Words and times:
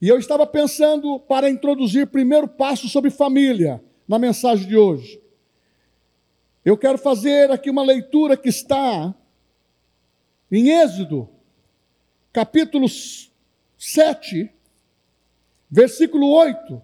E 0.00 0.08
eu 0.08 0.18
estava 0.18 0.46
pensando 0.46 1.20
para 1.20 1.50
introduzir 1.50 2.06
primeiro 2.06 2.48
passo 2.48 2.88
sobre 2.88 3.10
família 3.10 3.82
na 4.08 4.18
mensagem 4.18 4.66
de 4.66 4.76
hoje. 4.76 5.20
Eu 6.64 6.76
quero 6.76 6.96
fazer 6.96 7.50
aqui 7.50 7.68
uma 7.68 7.82
leitura 7.82 8.36
que 8.36 8.48
está 8.48 9.14
em 10.50 10.70
Êxodo, 10.70 11.28
capítulo 12.32 12.86
7, 13.78 14.50
versículo 15.70 16.30
8. 16.30 16.82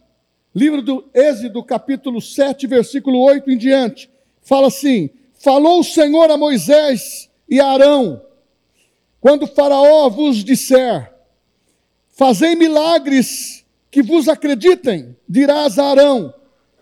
Livro 0.54 0.82
do 0.82 1.08
Êxodo, 1.14 1.62
capítulo 1.64 2.20
7, 2.20 2.66
versículo 2.66 3.20
8 3.20 3.50
em 3.50 3.56
diante. 3.56 4.10
Fala 4.42 4.66
assim: 4.68 5.08
Falou 5.34 5.80
o 5.80 5.84
Senhor 5.84 6.30
a 6.30 6.36
Moisés 6.36 7.30
e 7.48 7.60
a 7.60 7.68
Arão, 7.68 8.22
quando 9.20 9.46
Faraó 9.46 10.08
vos 10.08 10.44
disser: 10.44 11.15
Fazei 12.16 12.56
milagres 12.56 13.62
que 13.90 14.02
vos 14.02 14.26
acreditem, 14.26 15.14
dirás 15.28 15.78
a 15.78 15.90
Arão: 15.90 16.32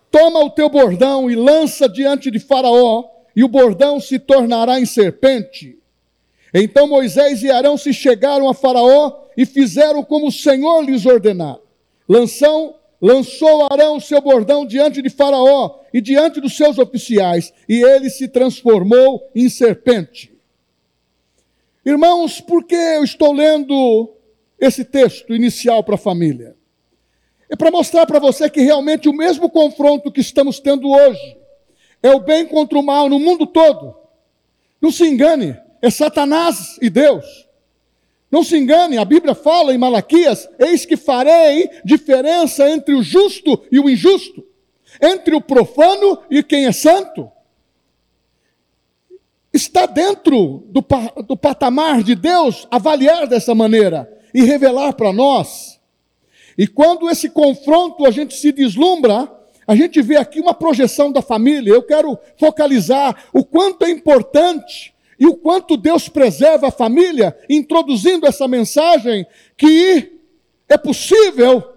Toma 0.08 0.38
o 0.38 0.50
teu 0.50 0.70
bordão 0.70 1.28
e 1.28 1.34
lança 1.34 1.88
diante 1.88 2.30
de 2.30 2.38
Faraó, 2.38 3.02
e 3.34 3.42
o 3.42 3.48
bordão 3.48 3.98
se 3.98 4.16
tornará 4.16 4.78
em 4.78 4.86
serpente. 4.86 5.76
Então 6.54 6.86
Moisés 6.86 7.42
e 7.42 7.50
Arão 7.50 7.76
se 7.76 7.92
chegaram 7.92 8.48
a 8.48 8.54
Faraó 8.54 9.24
e 9.36 9.44
fizeram 9.44 10.04
como 10.04 10.28
o 10.28 10.32
Senhor 10.32 10.82
lhes 10.82 11.04
ordenara. 11.04 11.60
Lançou, 12.08 12.78
lançou 13.02 13.66
Arão 13.72 13.96
o 13.96 14.00
seu 14.00 14.20
bordão 14.20 14.64
diante 14.64 15.02
de 15.02 15.10
Faraó 15.10 15.80
e 15.92 16.00
diante 16.00 16.40
dos 16.40 16.56
seus 16.56 16.78
oficiais, 16.78 17.52
e 17.68 17.82
ele 17.82 18.08
se 18.08 18.28
transformou 18.28 19.28
em 19.34 19.48
serpente. 19.48 20.32
Irmãos, 21.84 22.40
por 22.40 22.62
que 22.62 22.76
eu 22.76 23.02
estou 23.02 23.32
lendo 23.32 24.13
esse 24.64 24.84
texto 24.84 25.34
inicial 25.34 25.82
para 25.84 25.94
a 25.94 25.98
família? 25.98 26.56
É 27.48 27.56
para 27.56 27.70
mostrar 27.70 28.06
para 28.06 28.18
você 28.18 28.48
que 28.48 28.60
realmente 28.60 29.08
o 29.08 29.12
mesmo 29.12 29.48
confronto 29.50 30.10
que 30.10 30.20
estamos 30.20 30.58
tendo 30.58 30.90
hoje 30.90 31.36
é 32.02 32.10
o 32.10 32.20
bem 32.20 32.46
contra 32.46 32.78
o 32.78 32.82
mal 32.82 33.08
no 33.08 33.18
mundo 33.18 33.46
todo. 33.46 33.94
Não 34.80 34.90
se 34.90 35.06
engane, 35.06 35.56
é 35.80 35.90
Satanás 35.90 36.78
e 36.80 36.90
Deus. 36.90 37.24
Não 38.30 38.42
se 38.42 38.56
engane, 38.56 38.98
a 38.98 39.04
Bíblia 39.04 39.34
fala 39.34 39.72
em 39.72 39.78
Malaquias: 39.78 40.48
eis 40.58 40.84
que 40.84 40.96
farei 40.96 41.70
diferença 41.84 42.68
entre 42.68 42.94
o 42.94 43.02
justo 43.02 43.62
e 43.70 43.78
o 43.78 43.88
injusto, 43.88 44.44
entre 45.00 45.34
o 45.34 45.40
profano 45.40 46.18
e 46.30 46.42
quem 46.42 46.66
é 46.66 46.72
santo. 46.72 47.30
Está 49.52 49.86
dentro 49.86 50.64
do, 50.66 50.84
do 51.22 51.36
patamar 51.36 52.02
de 52.02 52.16
Deus 52.16 52.66
avaliar 52.70 53.28
dessa 53.28 53.54
maneira 53.54 54.13
e 54.34 54.42
revelar 54.42 54.94
para 54.94 55.12
nós. 55.12 55.80
E 56.58 56.66
quando 56.66 57.08
esse 57.08 57.30
confronto 57.30 58.04
a 58.04 58.10
gente 58.10 58.34
se 58.34 58.50
deslumbra, 58.52 59.32
a 59.66 59.74
gente 59.74 60.02
vê 60.02 60.16
aqui 60.16 60.40
uma 60.40 60.52
projeção 60.52 61.10
da 61.10 61.22
família. 61.22 61.72
Eu 61.72 61.82
quero 61.82 62.18
focalizar 62.38 63.26
o 63.32 63.44
quanto 63.44 63.84
é 63.84 63.90
importante 63.90 64.92
e 65.18 65.26
o 65.26 65.36
quanto 65.36 65.76
Deus 65.76 66.08
preserva 66.08 66.68
a 66.68 66.72
família, 66.72 67.36
introduzindo 67.48 68.26
essa 68.26 68.48
mensagem 68.48 69.24
que 69.56 70.12
é 70.68 70.76
possível 70.76 71.73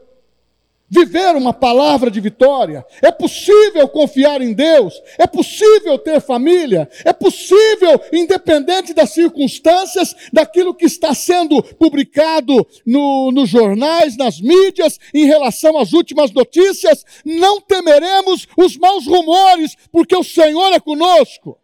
viver 0.89 1.35
uma 1.35 1.53
palavra 1.53 2.09
de 2.09 2.19
vitória, 2.21 2.85
é 3.01 3.11
possível 3.11 3.87
confiar 3.87 4.41
em 4.41 4.53
Deus, 4.53 4.93
é 5.17 5.27
possível 5.27 5.97
ter 5.97 6.21
família, 6.21 6.89
é 7.03 7.11
possível, 7.11 7.99
independente 8.13 8.93
das 8.93 9.11
circunstâncias, 9.11 10.15
daquilo 10.31 10.73
que 10.73 10.85
está 10.85 11.13
sendo 11.13 11.61
publicado 11.61 12.65
no, 12.85 13.31
nos 13.31 13.49
jornais, 13.49 14.15
nas 14.15 14.39
mídias, 14.39 14.97
em 15.13 15.25
relação 15.25 15.77
às 15.77 15.93
últimas 15.93 16.31
notícias, 16.31 17.03
não 17.25 17.59
temeremos 17.59 18.47
os 18.57 18.77
maus 18.77 19.05
rumores, 19.05 19.75
porque 19.91 20.15
o 20.15 20.23
Senhor 20.23 20.71
é 20.73 20.79
conosco. 20.79 21.57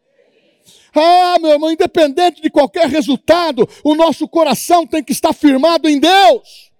Ah, 0.96 1.38
meu 1.42 1.52
irmão, 1.52 1.72
independente 1.72 2.42
de 2.42 2.52
qualquer 2.52 2.88
resultado, 2.88 3.68
o 3.84 3.96
nosso 3.96 4.28
coração 4.28 4.86
tem 4.86 5.04
que 5.04 5.12
estar 5.12 5.34
firmado 5.34 5.90
em 5.90 6.00
Deus. 6.00 6.72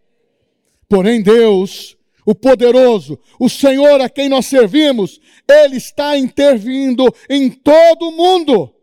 Porém, 0.88 1.24
Deus, 1.24 1.93
o 2.26 2.34
poderoso, 2.34 3.20
o 3.40 3.50
Senhor 3.50 4.02
a 4.02 4.10
quem 4.10 4.30
nós 4.30 4.46
servimos, 4.46 5.20
Ele 5.50 5.78
está 5.78 6.18
intervindo 6.18 7.14
em 7.30 7.50
todo 7.50 8.10
o 8.10 8.12
mundo. 8.12 8.74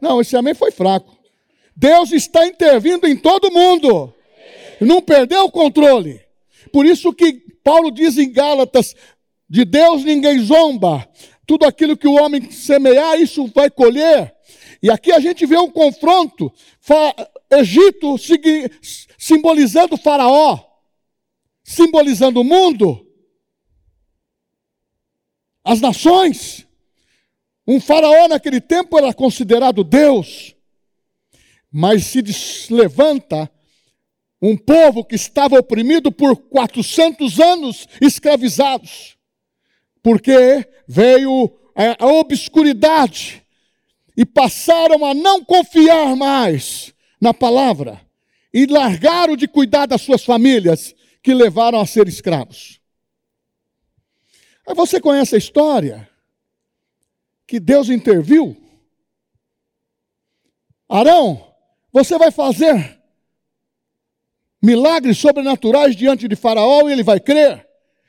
Não, 0.00 0.20
esse 0.20 0.36
amém 0.36 0.54
foi 0.54 0.70
fraco. 0.70 1.16
Deus 1.74 2.12
está 2.12 2.46
intervindo 2.46 3.06
em 3.06 3.16
todo 3.16 3.50
mundo. 3.50 4.12
Não 4.80 5.00
perdeu 5.00 5.44
o 5.44 5.50
controle. 5.50 6.20
Por 6.72 6.86
isso 6.86 7.12
que 7.12 7.42
Paulo 7.62 7.90
diz 7.90 8.18
em 8.18 8.30
Gálatas: 8.32 8.94
de 9.48 9.64
Deus 9.64 10.04
ninguém 10.04 10.38
zomba, 10.40 11.08
tudo 11.46 11.64
aquilo 11.64 11.96
que 11.96 12.06
o 12.06 12.14
homem 12.14 12.50
semear, 12.50 13.20
isso 13.20 13.50
vai 13.54 13.70
colher. 13.70 14.34
E 14.82 14.90
aqui 14.90 15.10
a 15.10 15.18
gente 15.18 15.46
vê 15.46 15.56
um 15.56 15.70
confronto. 15.70 16.52
Egito 17.50 18.16
simbolizando 19.16 19.96
Faraó, 19.96 20.58
simbolizando 21.68 22.40
o 22.40 22.44
mundo, 22.44 23.06
as 25.62 25.82
nações. 25.82 26.66
Um 27.66 27.78
faraó 27.78 28.26
naquele 28.26 28.58
tempo 28.58 28.96
era 28.96 29.12
considerado 29.12 29.84
Deus, 29.84 30.56
mas 31.70 32.06
se 32.06 32.22
levanta 32.70 33.50
um 34.40 34.56
povo 34.56 35.04
que 35.04 35.14
estava 35.14 35.58
oprimido 35.58 36.10
por 36.10 36.34
400 36.36 37.38
anos 37.38 37.86
escravizados 38.00 39.18
porque 40.02 40.66
veio 40.86 41.52
a 41.74 42.06
obscuridade 42.06 43.44
e 44.16 44.24
passaram 44.24 45.04
a 45.04 45.12
não 45.12 45.44
confiar 45.44 46.16
mais 46.16 46.94
na 47.20 47.34
palavra 47.34 48.00
e 48.54 48.64
largaram 48.64 49.36
de 49.36 49.46
cuidar 49.46 49.84
das 49.84 50.00
suas 50.00 50.24
famílias 50.24 50.94
que 51.22 51.34
levaram 51.34 51.80
a 51.80 51.86
ser 51.86 52.08
escravos. 52.08 52.80
Aí 54.66 54.74
você 54.74 55.00
conhece 55.00 55.34
a 55.34 55.38
história 55.38 56.08
que 57.46 57.58
Deus 57.58 57.88
interviu? 57.88 58.56
Arão, 60.88 61.54
você 61.90 62.18
vai 62.18 62.30
fazer 62.30 63.00
milagres 64.62 65.18
sobrenaturais 65.18 65.96
diante 65.96 66.28
de 66.28 66.36
Faraó 66.36 66.88
e 66.88 66.92
ele 66.92 67.02
vai 67.02 67.18
crer, 67.18 67.66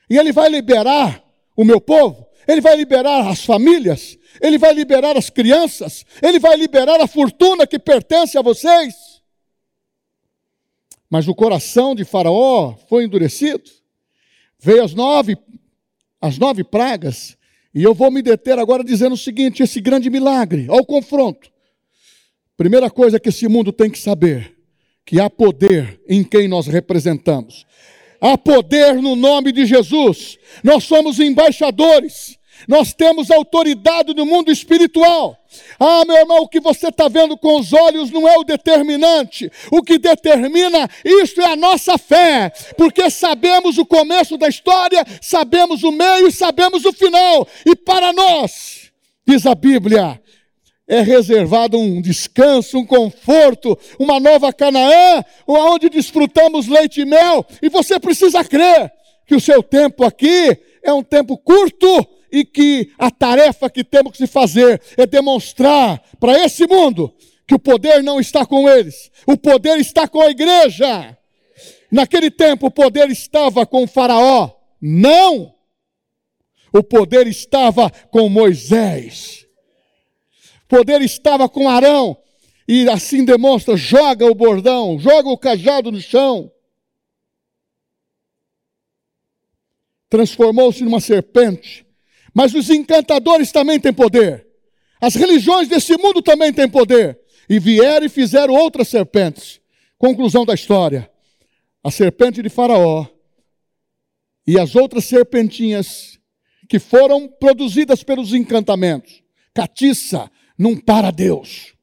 e 0.09 0.17
ele 0.17 0.31
vai 0.31 0.49
liberar 0.49 1.23
o 1.55 1.63
meu 1.63 1.79
povo, 1.79 2.27
ele 2.47 2.61
vai 2.61 2.75
liberar 2.75 3.27
as 3.27 3.45
famílias, 3.45 4.17
ele 4.41 4.57
vai 4.57 4.73
liberar 4.73 5.17
as 5.17 5.29
crianças, 5.29 6.05
ele 6.21 6.39
vai 6.39 6.55
liberar 6.57 6.99
a 6.99 7.07
fortuna 7.07 7.65
que 7.65 7.79
pertence 7.79 8.37
a 8.37 8.41
vocês. 8.41 9.08
Mas 11.09 11.27
o 11.27 11.35
coração 11.35 11.95
de 11.95 12.05
Faraó 12.05 12.75
foi 12.87 13.05
endurecido. 13.05 13.63
Veio 14.59 14.83
as 14.83 14.93
nove, 14.93 15.37
as 16.21 16.37
nove 16.37 16.63
pragas, 16.63 17.37
e 17.73 17.83
eu 17.83 17.93
vou 17.93 18.11
me 18.11 18.21
deter 18.21 18.59
agora 18.59 18.83
dizendo 18.83 19.13
o 19.13 19.17
seguinte: 19.17 19.63
esse 19.63 19.79
grande 19.79 20.09
milagre, 20.09 20.67
ao 20.69 20.85
confronto. 20.85 21.49
Primeira 22.57 22.89
coisa 22.89 23.19
que 23.19 23.29
esse 23.29 23.47
mundo 23.47 23.71
tem 23.71 23.89
que 23.89 23.99
saber: 23.99 24.55
que 25.05 25.19
há 25.19 25.29
poder 25.29 26.01
em 26.07 26.23
quem 26.23 26.47
nós 26.47 26.67
representamos. 26.67 27.65
Há 28.21 28.37
poder 28.37 28.95
no 28.95 29.15
nome 29.15 29.51
de 29.51 29.65
Jesus. 29.65 30.37
Nós 30.63 30.83
somos 30.83 31.19
embaixadores. 31.19 32.38
Nós 32.67 32.93
temos 32.93 33.31
autoridade 33.31 34.13
no 34.13 34.25
mundo 34.25 34.51
espiritual. 34.51 35.37
Ah, 35.79 36.03
meu 36.05 36.15
irmão, 36.15 36.39
o 36.39 36.47
que 36.47 36.59
você 36.59 36.89
está 36.89 37.07
vendo 37.07 37.37
com 37.37 37.59
os 37.59 37.73
olhos 37.73 38.11
não 38.11 38.27
é 38.27 38.37
o 38.37 38.43
determinante. 38.43 39.51
O 39.71 39.81
que 39.81 39.97
determina 39.97 40.87
isso 41.03 41.41
é 41.41 41.45
a 41.45 41.55
nossa 41.55 41.97
fé, 41.97 42.51
porque 42.77 43.09
sabemos 43.09 43.77
o 43.77 43.85
começo 43.85 44.37
da 44.37 44.47
história, 44.47 45.03
sabemos 45.21 45.83
o 45.83 45.91
meio 45.91 46.27
e 46.27 46.31
sabemos 46.31 46.85
o 46.85 46.93
final. 46.93 47.47
E 47.65 47.75
para 47.75 48.13
nós, 48.13 48.91
diz 49.25 49.45
a 49.45 49.55
Bíblia, 49.55 50.21
é 50.87 51.01
reservado 51.01 51.77
um 51.77 52.01
descanso, 52.01 52.79
um 52.79 52.85
conforto, 52.85 53.77
uma 53.99 54.19
nova 54.19 54.51
Canaã, 54.51 55.23
onde 55.47 55.89
desfrutamos 55.89 56.67
leite 56.67 57.01
e 57.01 57.05
mel, 57.05 57.45
e 57.61 57.69
você 57.69 57.99
precisa 57.99 58.43
crer 58.43 58.91
que 59.27 59.35
o 59.35 59.39
seu 59.39 59.61
tempo 59.61 60.03
aqui 60.03 60.57
é 60.83 60.91
um 60.91 61.03
tempo 61.03 61.37
curto 61.37 62.07
e 62.31 62.45
que 62.45 62.91
a 62.97 63.09
tarefa 63.09 63.69
que 63.69 63.83
temos 63.83 64.17
que 64.17 64.27
fazer 64.27 64.81
é 64.97 65.05
demonstrar 65.05 66.01
para 66.19 66.37
esse 66.43 66.67
mundo 66.67 67.13
que 67.47 67.55
o 67.55 67.59
poder 67.59 68.03
não 68.03 68.19
está 68.19 68.45
com 68.45 68.69
eles, 68.69 69.11
o 69.25 69.35
poder 69.35 69.77
está 69.79 70.07
com 70.07 70.21
a 70.21 70.29
igreja. 70.29 71.17
Naquele 71.91 72.29
tempo 72.29 72.67
o 72.67 72.71
poder 72.71 73.09
estava 73.09 73.65
com 73.65 73.83
o 73.83 73.87
Faraó, 73.87 74.51
não. 74.79 75.53
O 76.71 76.83
poder 76.83 77.25
estava 77.25 77.89
com 78.11 78.29
Moisés 78.29 79.39
poder 80.69 81.01
estava 81.01 81.49
com 81.49 81.67
Arão, 81.67 82.15
e 82.67 82.87
assim 82.87 83.25
demonstra: 83.25 83.75
joga 83.75 84.25
o 84.25 84.35
bordão, 84.35 84.97
joga 84.99 85.27
o 85.27 85.37
cajado 85.37 85.91
no 85.91 85.99
chão. 85.99 86.49
transformou-se 90.11 90.83
numa 90.83 90.99
serpente. 90.99 91.85
Mas 92.39 92.55
os 92.55 92.69
encantadores 92.69 93.51
também 93.51 93.77
têm 93.81 93.91
poder. 93.91 94.47
As 95.01 95.13
religiões 95.13 95.67
desse 95.67 95.97
mundo 95.97 96.21
também 96.21 96.53
têm 96.53 96.69
poder. 96.69 97.19
E 97.49 97.59
vieram 97.59 98.05
e 98.05 98.09
fizeram 98.09 98.53
outras 98.53 98.87
serpentes. 98.87 99.59
Conclusão 99.97 100.45
da 100.45 100.53
história: 100.53 101.11
a 101.83 101.91
serpente 101.91 102.41
de 102.41 102.47
Faraó 102.47 103.05
e 104.47 104.57
as 104.57 104.73
outras 104.73 105.03
serpentinhas 105.03 106.17
que 106.69 106.79
foram 106.79 107.27
produzidas 107.27 108.03
pelos 108.03 108.33
encantamentos. 108.33 109.21
Catiça 109.53 110.31
não 110.57 110.77
para 110.77 111.11
Deus. 111.11 111.73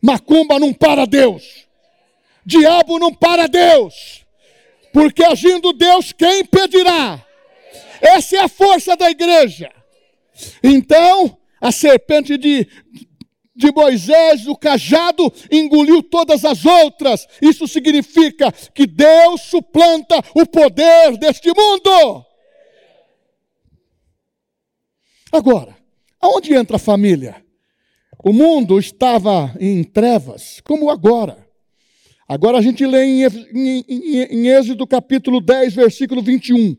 Macumba 0.00 0.58
não 0.58 0.72
para 0.72 1.04
Deus. 1.04 1.68
Diabo 2.46 2.98
não 2.98 3.12
para 3.12 3.46
Deus. 3.46 4.24
Porque 4.90 5.22
agindo 5.22 5.74
Deus, 5.74 6.12
quem 6.12 6.40
impedirá? 6.40 7.26
Essa 8.00 8.36
é 8.36 8.40
a 8.40 8.48
força 8.48 8.96
da 8.96 9.10
igreja. 9.10 9.70
Então, 10.62 11.36
a 11.60 11.70
serpente 11.70 12.38
de, 12.38 12.66
de 13.54 13.70
Moisés, 13.72 14.46
o 14.46 14.56
cajado, 14.56 15.32
engoliu 15.50 16.02
todas 16.02 16.44
as 16.44 16.64
outras. 16.64 17.26
Isso 17.42 17.68
significa 17.68 18.50
que 18.50 18.86
Deus 18.86 19.42
suplanta 19.42 20.22
o 20.34 20.46
poder 20.46 21.16
deste 21.18 21.48
mundo. 21.48 22.24
Agora, 25.30 25.76
aonde 26.20 26.54
entra 26.54 26.76
a 26.76 26.80
família? 26.80 27.44
O 28.22 28.32
mundo 28.32 28.78
estava 28.78 29.54
em 29.60 29.82
trevas, 29.82 30.60
como 30.64 30.90
agora. 30.90 31.46
Agora 32.28 32.58
a 32.58 32.62
gente 32.62 32.84
lê 32.86 33.04
em, 33.04 33.24
em, 33.24 33.84
em, 33.88 34.22
em 34.22 34.48
Êxodo 34.48 34.86
capítulo 34.86 35.40
10, 35.40 35.74
versículo 35.74 36.22
21. 36.22 36.76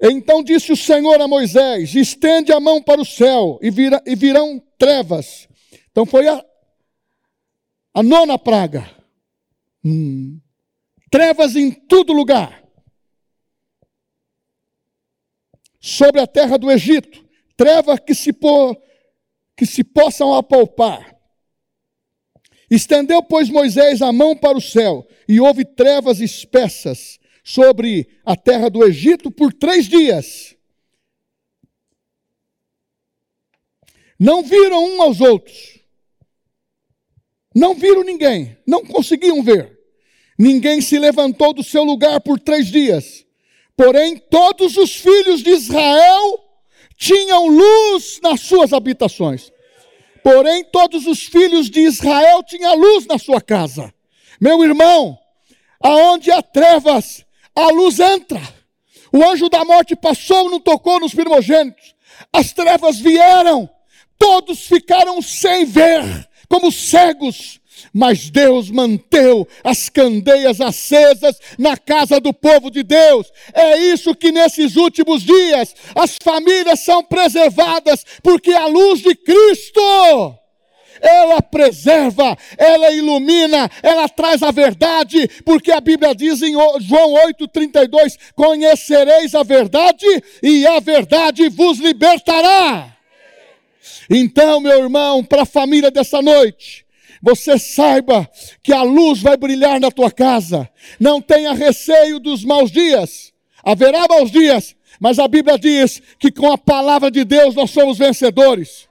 Então 0.00 0.42
disse 0.42 0.72
o 0.72 0.76
Senhor 0.76 1.20
a 1.20 1.28
Moisés: 1.28 1.94
estende 1.94 2.52
a 2.52 2.60
mão 2.60 2.82
para 2.82 3.00
o 3.00 3.04
céu 3.04 3.58
e, 3.62 3.70
vira, 3.70 4.02
e 4.06 4.14
virão 4.14 4.60
trevas. 4.78 5.48
Então 5.90 6.04
foi 6.04 6.26
a, 6.28 6.44
a 7.92 8.02
nona 8.02 8.38
praga. 8.38 8.90
Hum. 9.84 10.40
Trevas 11.10 11.54
em 11.54 11.70
todo 11.70 12.12
lugar. 12.12 12.64
Sobre 15.80 16.20
a 16.20 16.26
terra 16.26 16.58
do 16.58 16.70
Egito. 16.70 17.24
Trevas 17.56 18.00
que 18.00 18.14
se, 18.14 18.32
que 19.56 19.64
se 19.64 19.84
possam 19.84 20.34
apalpar. 20.34 21.14
Estendeu, 22.68 23.22
pois, 23.22 23.48
Moisés 23.48 24.02
a 24.02 24.12
mão 24.12 24.36
para 24.36 24.56
o 24.56 24.60
céu, 24.60 25.06
e 25.28 25.38
houve 25.38 25.64
trevas 25.64 26.20
espessas 26.20 27.20
sobre 27.44 28.08
a 28.24 28.34
terra 28.34 28.70
do 28.70 28.82
Egito 28.82 29.30
por 29.30 29.52
três 29.52 29.86
dias. 29.86 30.56
Não 34.18 34.42
viram 34.42 34.82
um 34.82 35.02
aos 35.02 35.20
outros. 35.20 35.78
Não 37.54 37.74
viram 37.74 38.02
ninguém. 38.02 38.56
Não 38.66 38.84
conseguiam 38.84 39.42
ver. 39.42 39.78
Ninguém 40.38 40.80
se 40.80 40.98
levantou 40.98 41.52
do 41.52 41.62
seu 41.62 41.84
lugar 41.84 42.20
por 42.22 42.40
três 42.40 42.68
dias. 42.68 43.24
Porém, 43.76 44.16
todos 44.16 44.76
os 44.78 44.96
filhos 44.96 45.42
de 45.42 45.50
Israel 45.50 46.42
tinham 46.96 47.46
luz 47.46 48.20
nas 48.22 48.40
suas 48.40 48.72
habitações. 48.72 49.52
Porém, 50.22 50.64
todos 50.64 51.06
os 51.06 51.24
filhos 51.24 51.68
de 51.68 51.80
Israel 51.80 52.42
tinham 52.42 52.74
luz 52.74 53.06
na 53.06 53.18
sua 53.18 53.40
casa. 53.40 53.92
Meu 54.40 54.64
irmão, 54.64 55.18
aonde 55.80 56.30
há 56.30 56.40
trevas, 56.40 57.23
a 57.54 57.68
luz 57.68 58.00
entra. 58.00 58.40
O 59.12 59.24
anjo 59.24 59.48
da 59.48 59.64
morte 59.64 59.94
passou, 59.94 60.50
não 60.50 60.58
tocou 60.58 60.98
nos 60.98 61.14
primogênitos. 61.14 61.94
As 62.32 62.52
trevas 62.52 62.98
vieram, 62.98 63.68
todos 64.18 64.66
ficaram 64.66 65.22
sem 65.22 65.64
ver, 65.64 66.02
como 66.48 66.72
cegos. 66.72 67.60
Mas 67.92 68.30
Deus 68.30 68.70
manteve 68.70 69.46
as 69.62 69.88
candeias 69.88 70.60
acesas 70.60 71.38
na 71.58 71.76
casa 71.76 72.20
do 72.20 72.32
povo 72.32 72.70
de 72.70 72.82
Deus. 72.82 73.30
É 73.52 73.78
isso 73.78 74.14
que 74.14 74.32
nesses 74.32 74.76
últimos 74.76 75.22
dias 75.22 75.74
as 75.94 76.16
famílias 76.22 76.80
são 76.80 77.04
preservadas, 77.04 78.04
porque 78.22 78.52
a 78.52 78.66
luz 78.66 79.00
de 79.00 79.14
Cristo 79.14 79.80
ela 81.04 81.42
preserva, 81.42 82.36
ela 82.56 82.90
ilumina, 82.90 83.70
ela 83.82 84.08
traz 84.08 84.42
a 84.42 84.50
verdade, 84.50 85.28
porque 85.44 85.70
a 85.70 85.80
Bíblia 85.80 86.14
diz 86.14 86.40
em 86.40 86.52
João 86.80 87.14
8,32: 87.28 88.18
Conhecereis 88.34 89.34
a 89.34 89.42
verdade, 89.42 90.06
e 90.42 90.66
a 90.66 90.80
verdade 90.80 91.50
vos 91.50 91.78
libertará. 91.78 92.96
Então, 94.08 94.60
meu 94.60 94.82
irmão, 94.82 95.22
para 95.22 95.42
a 95.42 95.46
família 95.46 95.90
dessa 95.90 96.22
noite, 96.22 96.86
você 97.20 97.58
saiba 97.58 98.28
que 98.62 98.72
a 98.72 98.82
luz 98.82 99.20
vai 99.20 99.36
brilhar 99.36 99.78
na 99.78 99.90
tua 99.90 100.10
casa. 100.10 100.68
Não 100.98 101.20
tenha 101.20 101.52
receio 101.52 102.18
dos 102.18 102.44
maus 102.44 102.70
dias. 102.70 103.32
Haverá 103.62 104.06
maus 104.08 104.30
dias, 104.30 104.74
mas 104.98 105.18
a 105.18 105.28
Bíblia 105.28 105.58
diz 105.58 106.00
que 106.18 106.30
com 106.30 106.50
a 106.50 106.56
palavra 106.56 107.10
de 107.10 107.24
Deus 107.24 107.54
nós 107.54 107.70
somos 107.70 107.98
vencedores 107.98 108.88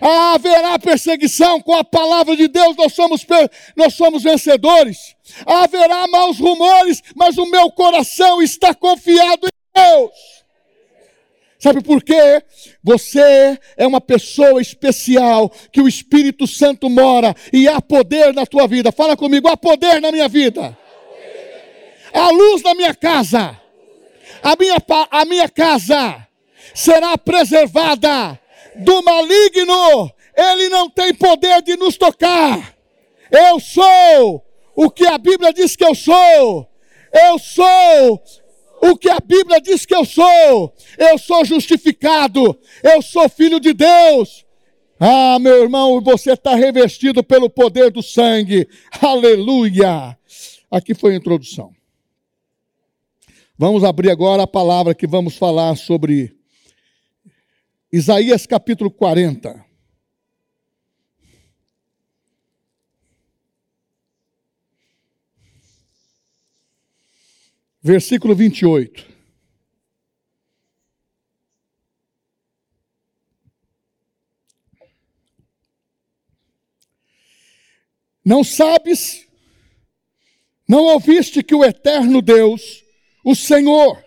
haverá 0.00 0.78
perseguição 0.78 1.60
com 1.60 1.74
a 1.74 1.84
palavra 1.84 2.36
de 2.36 2.48
Deus, 2.48 2.76
nós 2.76 2.92
somos, 2.92 3.26
nós 3.76 3.94
somos 3.94 4.22
vencedores. 4.22 5.14
Haverá 5.46 6.06
maus 6.08 6.38
rumores, 6.38 7.02
mas 7.14 7.38
o 7.38 7.46
meu 7.46 7.70
coração 7.70 8.42
está 8.42 8.74
confiado 8.74 9.46
em 9.46 9.80
Deus. 9.80 10.34
Sabe 11.58 11.82
por 11.82 12.02
quê? 12.02 12.42
Você 12.82 13.58
é 13.76 13.86
uma 13.86 14.00
pessoa 14.00 14.60
especial 14.60 15.50
que 15.72 15.80
o 15.80 15.88
Espírito 15.88 16.46
Santo 16.46 16.90
mora 16.90 17.34
e 17.52 17.66
há 17.66 17.80
poder 17.80 18.34
na 18.34 18.44
tua 18.44 18.66
vida. 18.66 18.92
Fala 18.92 19.16
comigo, 19.16 19.48
há 19.48 19.56
poder 19.56 20.00
na 20.00 20.12
minha 20.12 20.28
vida. 20.28 20.76
Há 22.12 22.28
luz 22.30 22.62
na 22.62 22.74
minha 22.74 22.94
casa. 22.94 23.58
A 24.42 24.54
minha, 24.56 24.76
a 25.10 25.24
minha 25.24 25.48
casa 25.48 26.26
será 26.74 27.16
preservada 27.16 28.38
do 28.76 29.02
maligno, 29.02 30.10
ele 30.36 30.68
não 30.68 30.90
tem 30.90 31.14
poder 31.14 31.62
de 31.62 31.76
nos 31.76 31.96
tocar. 31.96 32.74
Eu 33.30 33.58
sou 33.60 34.44
o 34.74 34.90
que 34.90 35.06
a 35.06 35.18
Bíblia 35.18 35.52
diz 35.52 35.76
que 35.76 35.84
eu 35.84 35.94
sou. 35.94 36.68
Eu 37.12 37.38
sou 37.38 38.22
o 38.82 38.96
que 38.96 39.08
a 39.08 39.18
Bíblia 39.20 39.60
diz 39.60 39.86
que 39.86 39.94
eu 39.94 40.04
sou. 40.04 40.74
Eu 40.98 41.18
sou 41.18 41.44
justificado. 41.44 42.58
Eu 42.82 43.00
sou 43.00 43.28
filho 43.28 43.60
de 43.60 43.72
Deus. 43.72 44.44
Ah, 44.98 45.38
meu 45.38 45.62
irmão, 45.62 46.00
você 46.00 46.32
está 46.32 46.54
revestido 46.54 47.22
pelo 47.22 47.48
poder 47.50 47.90
do 47.90 48.02
sangue. 48.02 48.68
Aleluia. 49.00 50.16
Aqui 50.70 50.94
foi 50.94 51.14
a 51.14 51.16
introdução. 51.16 51.72
Vamos 53.56 53.84
abrir 53.84 54.10
agora 54.10 54.42
a 54.42 54.48
palavra 54.48 54.94
que 54.94 55.06
vamos 55.06 55.36
falar 55.36 55.76
sobre 55.76 56.36
Isaías 57.96 58.44
capítulo 58.44 58.90
40. 58.90 59.64
Versículo 67.80 68.34
28. 68.34 69.06
Não 78.24 78.42
sabes, 78.42 79.28
não 80.66 80.82
ouviste 80.86 81.44
que 81.44 81.54
o 81.54 81.64
eterno 81.64 82.20
Deus, 82.20 82.82
o 83.24 83.36
Senhor, 83.36 84.04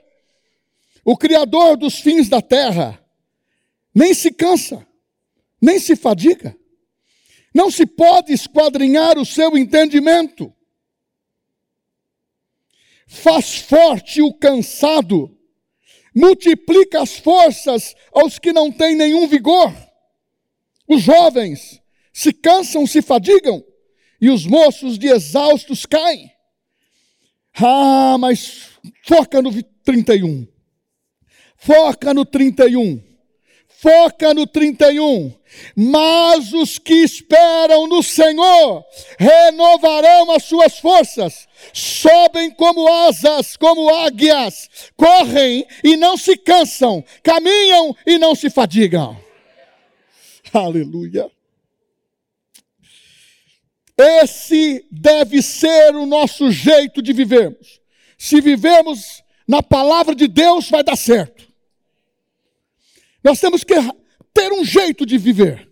o 1.05 1.15
Criador 1.15 1.77
dos 1.77 2.01
fins 2.01 2.27
da 2.27 2.41
terra, 2.41 3.06
nem 3.97 4.13
se 4.13 4.29
cansa, 4.31 4.85
nem 5.59 5.79
se 5.79 5.95
fadiga. 5.95 6.55
Não 7.51 7.71
se 7.71 7.83
pode 7.83 8.31
esquadrinhar 8.31 9.17
o 9.17 9.25
seu 9.25 9.57
entendimento. 9.57 10.53
Faz 13.07 13.57
forte 13.57 14.21
o 14.21 14.31
cansado, 14.31 15.35
multiplica 16.13 17.01
as 17.01 17.17
forças 17.17 17.95
aos 18.13 18.37
que 18.37 18.53
não 18.53 18.71
têm 18.71 18.95
nenhum 18.95 19.27
vigor. 19.27 19.73
Os 20.87 21.01
jovens 21.01 21.81
se 22.13 22.31
cansam, 22.31 22.85
se 22.85 23.01
fadigam, 23.01 23.65
e 24.21 24.29
os 24.29 24.45
moços 24.45 24.99
de 24.99 25.07
exaustos 25.07 25.87
caem. 25.87 26.31
Ah, 27.55 28.15
mas 28.19 28.69
foca 29.01 29.41
no 29.41 29.51
31. 29.83 30.47
Foca 31.57 32.13
no 32.13 32.23
31 32.23 33.06
Foca 33.79 34.33
no 34.33 34.47
31. 34.47 35.33
Mas 35.75 36.51
os 36.51 36.79
que 36.79 36.95
esperam 36.95 37.87
no 37.87 38.01
Senhor 38.01 38.83
renovarão 39.17 40.31
as 40.31 40.43
suas 40.43 40.79
forças, 40.79 41.47
sobem 41.73 42.51
como 42.51 42.87
asas, 42.87 43.55
como 43.55 43.89
águias, 43.89 44.69
correm 44.95 45.65
e 45.83 45.95
não 45.95 46.17
se 46.17 46.35
cansam, 46.35 47.03
caminham 47.23 47.95
e 48.05 48.17
não 48.17 48.33
se 48.35 48.49
fadigam. 48.49 49.17
Aleluia. 50.51 51.29
Esse 53.95 54.85
deve 54.91 55.41
ser 55.41 55.95
o 55.95 56.05
nosso 56.05 56.51
jeito 56.51 57.01
de 57.01 57.13
vivermos. 57.13 57.79
Se 58.17 58.41
vivemos 58.41 59.23
na 59.47 59.61
palavra 59.61 60.15
de 60.15 60.27
Deus, 60.27 60.69
vai 60.69 60.83
dar 60.83 60.95
certo. 60.95 61.46
Nós 63.27 63.41
temos 63.41 63.61
que 63.61 63.73
ter 64.33 64.53
um 64.53 64.63
jeito 64.63 65.05
de 65.05 65.17
viver, 65.17 65.69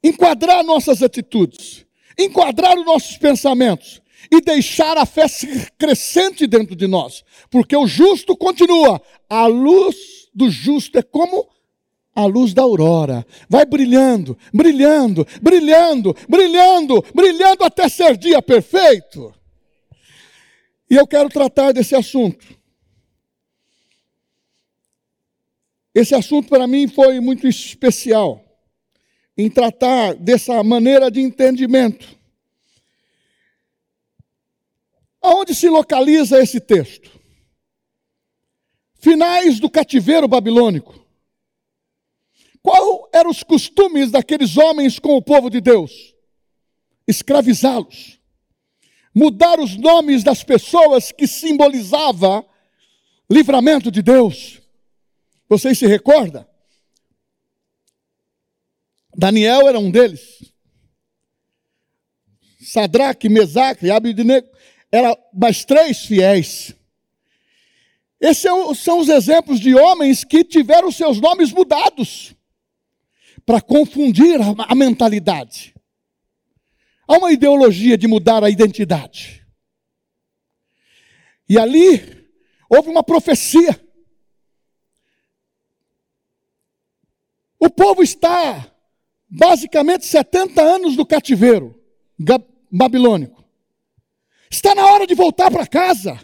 enquadrar 0.00 0.62
nossas 0.62 1.02
atitudes, 1.02 1.84
enquadrar 2.16 2.78
os 2.78 2.86
nossos 2.86 3.18
pensamentos 3.18 4.00
e 4.30 4.40
deixar 4.40 4.96
a 4.96 5.04
fé 5.04 5.26
crescente 5.76 6.46
dentro 6.46 6.76
de 6.76 6.86
nós, 6.86 7.24
porque 7.50 7.76
o 7.76 7.84
justo 7.84 8.36
continua. 8.36 9.02
A 9.28 9.46
luz 9.46 9.96
do 10.32 10.48
justo 10.48 10.96
é 10.96 11.02
como 11.02 11.48
a 12.14 12.26
luz 12.26 12.54
da 12.54 12.62
aurora, 12.62 13.26
vai 13.48 13.66
brilhando, 13.66 14.38
brilhando, 14.54 15.26
brilhando, 15.42 16.16
brilhando, 16.28 17.04
brilhando 17.12 17.64
até 17.64 17.88
ser 17.88 18.16
dia 18.16 18.40
perfeito. 18.40 19.34
E 20.88 20.94
eu 20.94 21.08
quero 21.08 21.28
tratar 21.28 21.72
desse 21.72 21.96
assunto. 21.96 22.55
Esse 25.96 26.14
assunto 26.14 26.50
para 26.50 26.66
mim 26.66 26.86
foi 26.86 27.20
muito 27.20 27.48
especial 27.48 28.44
em 29.34 29.48
tratar 29.48 30.14
dessa 30.14 30.62
maneira 30.62 31.10
de 31.10 31.22
entendimento. 31.22 32.06
Aonde 35.22 35.54
se 35.54 35.70
localiza 35.70 36.38
esse 36.38 36.60
texto? 36.60 37.18
Finais 38.96 39.58
do 39.58 39.70
cativeiro 39.70 40.28
babilônico. 40.28 41.02
Qual 42.62 43.08
eram 43.10 43.30
os 43.30 43.42
costumes 43.42 44.10
daqueles 44.10 44.58
homens 44.58 44.98
com 44.98 45.16
o 45.16 45.22
povo 45.22 45.48
de 45.48 45.62
Deus? 45.62 46.14
Escravizá-los. 47.08 48.20
Mudar 49.14 49.58
os 49.58 49.78
nomes 49.78 50.22
das 50.22 50.44
pessoas 50.44 51.10
que 51.10 51.26
simbolizava 51.26 52.44
livramento 53.30 53.90
de 53.90 54.02
Deus. 54.02 54.65
Vocês 55.48 55.78
se 55.78 55.86
recordam? 55.86 56.46
Daniel 59.16 59.68
era 59.68 59.78
um 59.78 59.90
deles. 59.90 60.52
Sadraque, 62.60 63.28
Mesaque 63.28 63.90
Abednego 63.90 64.48
eram 64.90 65.16
mais 65.32 65.64
três 65.64 66.04
fiéis. 66.04 66.74
Esses 68.20 68.44
é 68.44 68.74
são 68.74 68.98
os 68.98 69.08
exemplos 69.08 69.60
de 69.60 69.74
homens 69.74 70.24
que 70.24 70.42
tiveram 70.42 70.90
seus 70.90 71.20
nomes 71.20 71.52
mudados 71.52 72.34
para 73.44 73.60
confundir 73.60 74.40
a 74.40 74.74
mentalidade. 74.74 75.74
Há 77.06 77.18
uma 77.18 77.30
ideologia 77.30 77.96
de 77.96 78.08
mudar 78.08 78.42
a 78.42 78.50
identidade. 78.50 79.46
E 81.48 81.58
ali 81.58 82.26
houve 82.68 82.88
uma 82.88 83.04
profecia. 83.04 83.80
O 87.58 87.70
povo 87.70 88.02
está 88.02 88.70
basicamente 89.28 90.06
70 90.06 90.62
anos 90.62 90.96
do 90.96 91.06
cativeiro 91.06 91.78
babilônico. 92.70 93.44
Está 94.50 94.74
na 94.74 94.86
hora 94.86 95.06
de 95.06 95.14
voltar 95.14 95.50
para 95.50 95.66
casa. 95.66 96.18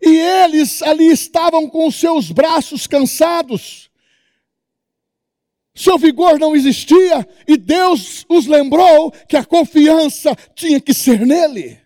E 0.00 0.16
eles 0.16 0.82
ali 0.82 1.10
estavam 1.10 1.68
com 1.68 1.86
os 1.86 1.96
seus 1.96 2.30
braços 2.30 2.86
cansados, 2.86 3.90
seu 5.76 5.98
vigor 5.98 6.38
não 6.38 6.56
existia 6.56 7.28
e 7.46 7.58
Deus 7.58 8.24
os 8.30 8.46
lembrou 8.46 9.12
que 9.28 9.36
a 9.36 9.44
confiança 9.44 10.34
tinha 10.54 10.80
que 10.80 10.94
ser 10.94 11.26
nele. 11.26 11.78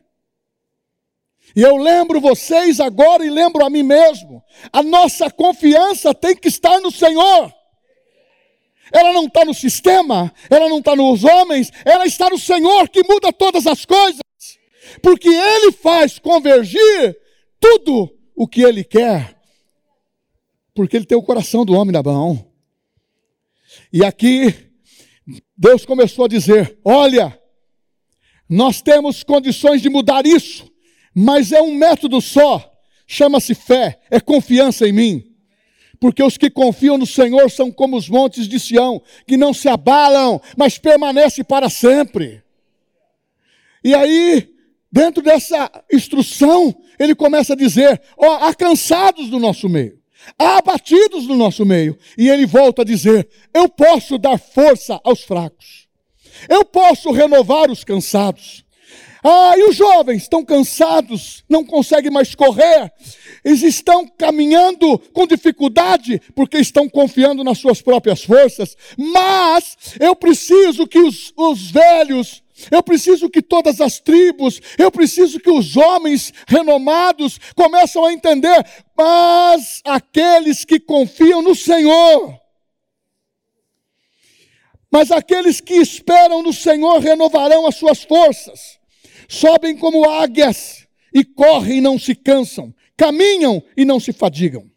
E 1.57 1.61
eu 1.61 1.77
lembro 1.77 2.21
vocês 2.21 2.79
agora 2.79 3.27
e 3.27 3.31
lembro 3.31 3.65
a 3.65 3.69
mim 3.69 3.83
mesmo: 3.83 4.45
a 4.73 4.81
nossa 4.81 5.29
confiança 5.29 6.15
tem 6.15 6.37
que 6.37 6.47
estar 6.47 6.81
no 6.81 6.93
Senhor. 6.93 7.53
Ela 8.93 9.13
não 9.13 9.27
está 9.27 9.45
no 9.45 9.55
sistema, 9.55 10.33
ela 10.49 10.69
não 10.69 10.79
está 10.79 10.97
nos 10.97 11.25
homens, 11.25 11.71
ela 11.85 12.07
está 12.07 12.29
no 12.29 12.39
Senhor 12.39 12.89
que 12.89 13.03
muda 13.05 13.33
todas 13.33 13.67
as 13.67 13.85
coisas, 13.85 14.21
porque 15.03 15.29
Ele 15.29 15.73
faz 15.73 16.19
convergir 16.19 17.17
tudo 17.59 18.13
o 18.35 18.49
que 18.49 18.63
Ele 18.63 18.83
quer, 18.83 19.39
porque 20.75 20.97
Ele 20.97 21.07
tem 21.07 21.17
o 21.17 21.23
coração 21.23 21.65
do 21.65 21.75
homem 21.75 21.93
na 21.93 22.03
mão. 22.03 22.51
E 23.93 24.05
aqui, 24.05 24.55
Deus 25.57 25.85
começou 25.85 26.25
a 26.25 26.29
dizer: 26.29 26.79
olha, 26.85 27.39
nós 28.49 28.83
temos 28.83 29.23
condições 29.23 29.81
de 29.81 29.89
mudar 29.89 30.27
isso, 30.27 30.71
mas 31.15 31.53
é 31.53 31.63
um 31.63 31.75
método 31.75 32.21
só, 32.21 32.73
chama-se 33.07 33.55
fé, 33.55 34.01
é 34.11 34.19
confiança 34.21 34.89
em 34.89 34.93
mim. 34.93 35.30
Porque 36.01 36.23
os 36.23 36.39
que 36.39 36.49
confiam 36.49 36.97
no 36.97 37.07
Senhor 37.07 37.51
são 37.51 37.71
como 37.71 37.97
os 37.97 38.09
montes 38.09 38.49
de 38.49 38.59
Sião, 38.59 39.03
que 39.27 39.37
não 39.37 39.53
se 39.53 39.69
abalam, 39.69 40.41
mas 40.57 40.79
permanecem 40.79 41.45
para 41.45 41.69
sempre. 41.69 42.43
E 43.85 43.95
aí, 43.95 44.49
dentro 44.91 45.23
dessa 45.23 45.71
instrução, 45.93 46.75
ele 46.99 47.15
começa 47.15 47.53
a 47.53 47.57
dizer: 47.57 48.01
ó, 48.17 48.47
há 48.47 48.55
cansados 48.55 49.29
do 49.29 49.39
nosso 49.39 49.69
meio. 49.69 50.01
Há 50.39 50.59
abatidos 50.59 51.27
no 51.27 51.37
nosso 51.37 51.65
meio. 51.65 51.99
E 52.17 52.29
ele 52.29 52.47
volta 52.47 52.83
a 52.83 52.85
dizer: 52.85 53.29
Eu 53.53 53.69
posso 53.69 54.19
dar 54.19 54.39
força 54.39 55.01
aos 55.05 55.23
fracos. 55.23 55.89
Eu 56.49 56.65
posso 56.65 57.11
renovar 57.11 57.71
os 57.71 57.85
cansados. 57.85 58.65
Ah, 59.23 59.53
e 59.57 59.65
os 59.65 59.77
jovens 59.77 60.23
estão 60.23 60.43
cansados, 60.43 61.45
não 61.47 61.63
conseguem 61.63 62.11
mais 62.11 62.35
correr, 62.35 62.91
eles 63.45 63.63
estão 63.63 64.07
caminhando 64.07 64.99
com 65.13 65.27
dificuldade 65.27 66.21
porque 66.35 66.59
estão 66.59 66.89
confiando 66.89 67.43
nas 67.43 67.59
suas 67.59 67.81
próprias 67.81 68.23
forças. 68.23 68.77
Mas 68.97 69.77
eu 69.99 70.15
preciso 70.15 70.87
que 70.87 70.99
os, 70.99 71.33
os 71.37 71.71
velhos, 71.71 72.43
eu 72.71 72.83
preciso 72.83 73.31
que 73.31 73.41
todas 73.41 73.81
as 73.81 73.99
tribos, 73.99 74.61
eu 74.79 74.91
preciso 74.91 75.41
que 75.41 75.51
os 75.51 75.77
homens 75.77 76.33
renomados 76.47 77.39
começam 77.55 78.05
a 78.05 78.13
entender, 78.13 78.65
mas 78.97 79.81
aqueles 79.85 80.65
que 80.65 80.79
confiam 80.79 81.41
no 81.41 81.55
Senhor, 81.55 82.39
mas 84.91 85.11
aqueles 85.11 85.61
que 85.61 85.75
esperam 85.75 86.43
no 86.43 86.53
Senhor 86.53 86.99
renovarão 86.99 87.67
as 87.67 87.77
suas 87.77 88.03
forças, 88.03 88.79
sobem 89.29 89.77
como 89.77 90.09
águias 90.11 90.87
e 91.15 91.25
correm 91.25 91.79
e 91.79 91.81
não 91.81 91.99
se 91.99 92.15
cansam, 92.15 92.75
caminham 93.01 93.63
e 93.75 93.87
não 93.87 93.99
se 93.99 94.13
fadigam. 94.13 94.71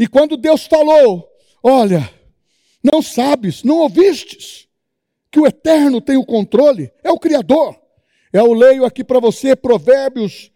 E 0.00 0.08
quando 0.08 0.36
Deus 0.36 0.66
falou, 0.66 1.30
olha, 1.62 2.10
não 2.82 3.00
sabes, 3.00 3.62
não 3.62 3.78
ouvistes, 3.78 4.66
que 5.30 5.38
o 5.38 5.46
Eterno 5.46 6.00
tem 6.00 6.16
o 6.16 6.26
controle, 6.26 6.90
é 7.04 7.12
o 7.12 7.18
Criador. 7.18 7.80
Eu 8.32 8.52
leio 8.52 8.84
aqui 8.84 9.04
para 9.04 9.20
você 9.20 9.54
Provérbios 9.54 10.50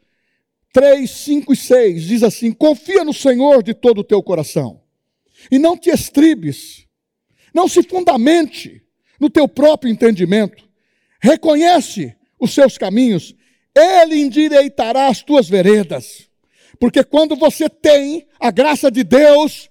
3, 0.72 1.08
5 1.08 1.52
e 1.52 1.56
6. 1.56 2.02
Diz 2.02 2.22
assim: 2.24 2.50
Confia 2.50 3.04
no 3.04 3.14
Senhor 3.14 3.62
de 3.62 3.72
todo 3.72 3.98
o 4.00 4.04
teu 4.04 4.20
coração, 4.20 4.82
e 5.52 5.60
não 5.60 5.76
te 5.76 5.90
estribes, 5.90 6.88
não 7.54 7.68
se 7.68 7.84
fundamente 7.84 8.82
no 9.20 9.30
teu 9.30 9.46
próprio 9.46 9.92
entendimento. 9.92 10.68
Reconhece 11.20 12.16
os 12.36 12.52
seus 12.52 12.76
caminhos, 12.76 13.32
Ele 13.76 14.20
endireitará 14.20 15.06
as 15.06 15.22
tuas 15.22 15.48
veredas. 15.48 16.27
Porque 16.78 17.02
quando 17.02 17.37
você 17.37 17.68
tem 17.68 18.26
a 18.38 18.50
graça 18.50 18.90
de 18.90 19.02
Deus, 19.02 19.68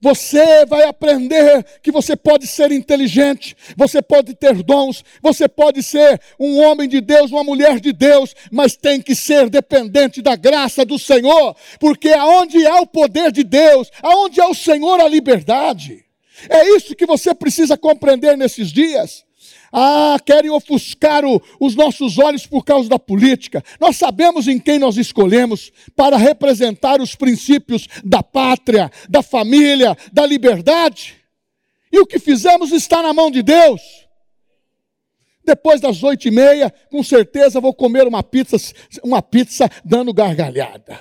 você 0.00 0.66
vai 0.66 0.84
aprender 0.84 1.64
que 1.82 1.90
você 1.90 2.14
pode 2.14 2.46
ser 2.46 2.70
inteligente, 2.70 3.56
você 3.76 4.02
pode 4.02 4.34
ter 4.34 4.62
dons, 4.62 5.02
você 5.22 5.48
pode 5.48 5.82
ser 5.82 6.20
um 6.38 6.60
homem 6.60 6.88
de 6.88 7.00
Deus, 7.00 7.30
uma 7.30 7.44
mulher 7.44 7.80
de 7.80 7.92
Deus, 7.92 8.34
mas 8.50 8.76
tem 8.76 9.00
que 9.00 9.14
ser 9.14 9.48
dependente 9.48 10.20
da 10.20 10.36
graça 10.36 10.84
do 10.84 10.98
Senhor, 10.98 11.56
porque 11.80 12.10
aonde 12.10 12.64
é 12.64 12.74
o 12.74 12.86
poder 12.86 13.32
de 13.32 13.42
Deus, 13.42 13.90
aonde 14.02 14.40
é 14.40 14.46
o 14.46 14.54
Senhor 14.54 15.00
a 15.00 15.08
liberdade. 15.08 16.04
É 16.48 16.76
isso 16.76 16.94
que 16.94 17.06
você 17.06 17.34
precisa 17.34 17.76
compreender 17.76 18.36
nesses 18.36 18.70
dias. 18.70 19.23
Ah, 19.76 20.16
querem 20.24 20.52
ofuscar 20.52 21.24
o, 21.24 21.42
os 21.58 21.74
nossos 21.74 22.16
olhos 22.16 22.46
por 22.46 22.64
causa 22.64 22.88
da 22.88 22.96
política. 22.96 23.60
Nós 23.80 23.96
sabemos 23.96 24.46
em 24.46 24.56
quem 24.56 24.78
nós 24.78 24.96
escolhemos 24.96 25.72
para 25.96 26.16
representar 26.16 27.00
os 27.00 27.16
princípios 27.16 27.88
da 28.04 28.22
pátria, 28.22 28.88
da 29.08 29.20
família, 29.20 29.96
da 30.12 30.24
liberdade. 30.24 31.16
E 31.90 31.98
o 31.98 32.06
que 32.06 32.20
fizemos 32.20 32.70
está 32.70 33.02
na 33.02 33.12
mão 33.12 33.32
de 33.32 33.42
Deus. 33.42 33.82
Depois 35.44 35.80
das 35.80 36.04
oito 36.04 36.28
e 36.28 36.30
meia, 36.30 36.72
com 36.88 37.02
certeza 37.02 37.60
vou 37.60 37.74
comer 37.74 38.06
uma 38.06 38.22
pizza, 38.22 38.56
uma 39.02 39.20
pizza 39.20 39.68
dando 39.84 40.14
gargalhada. 40.14 41.00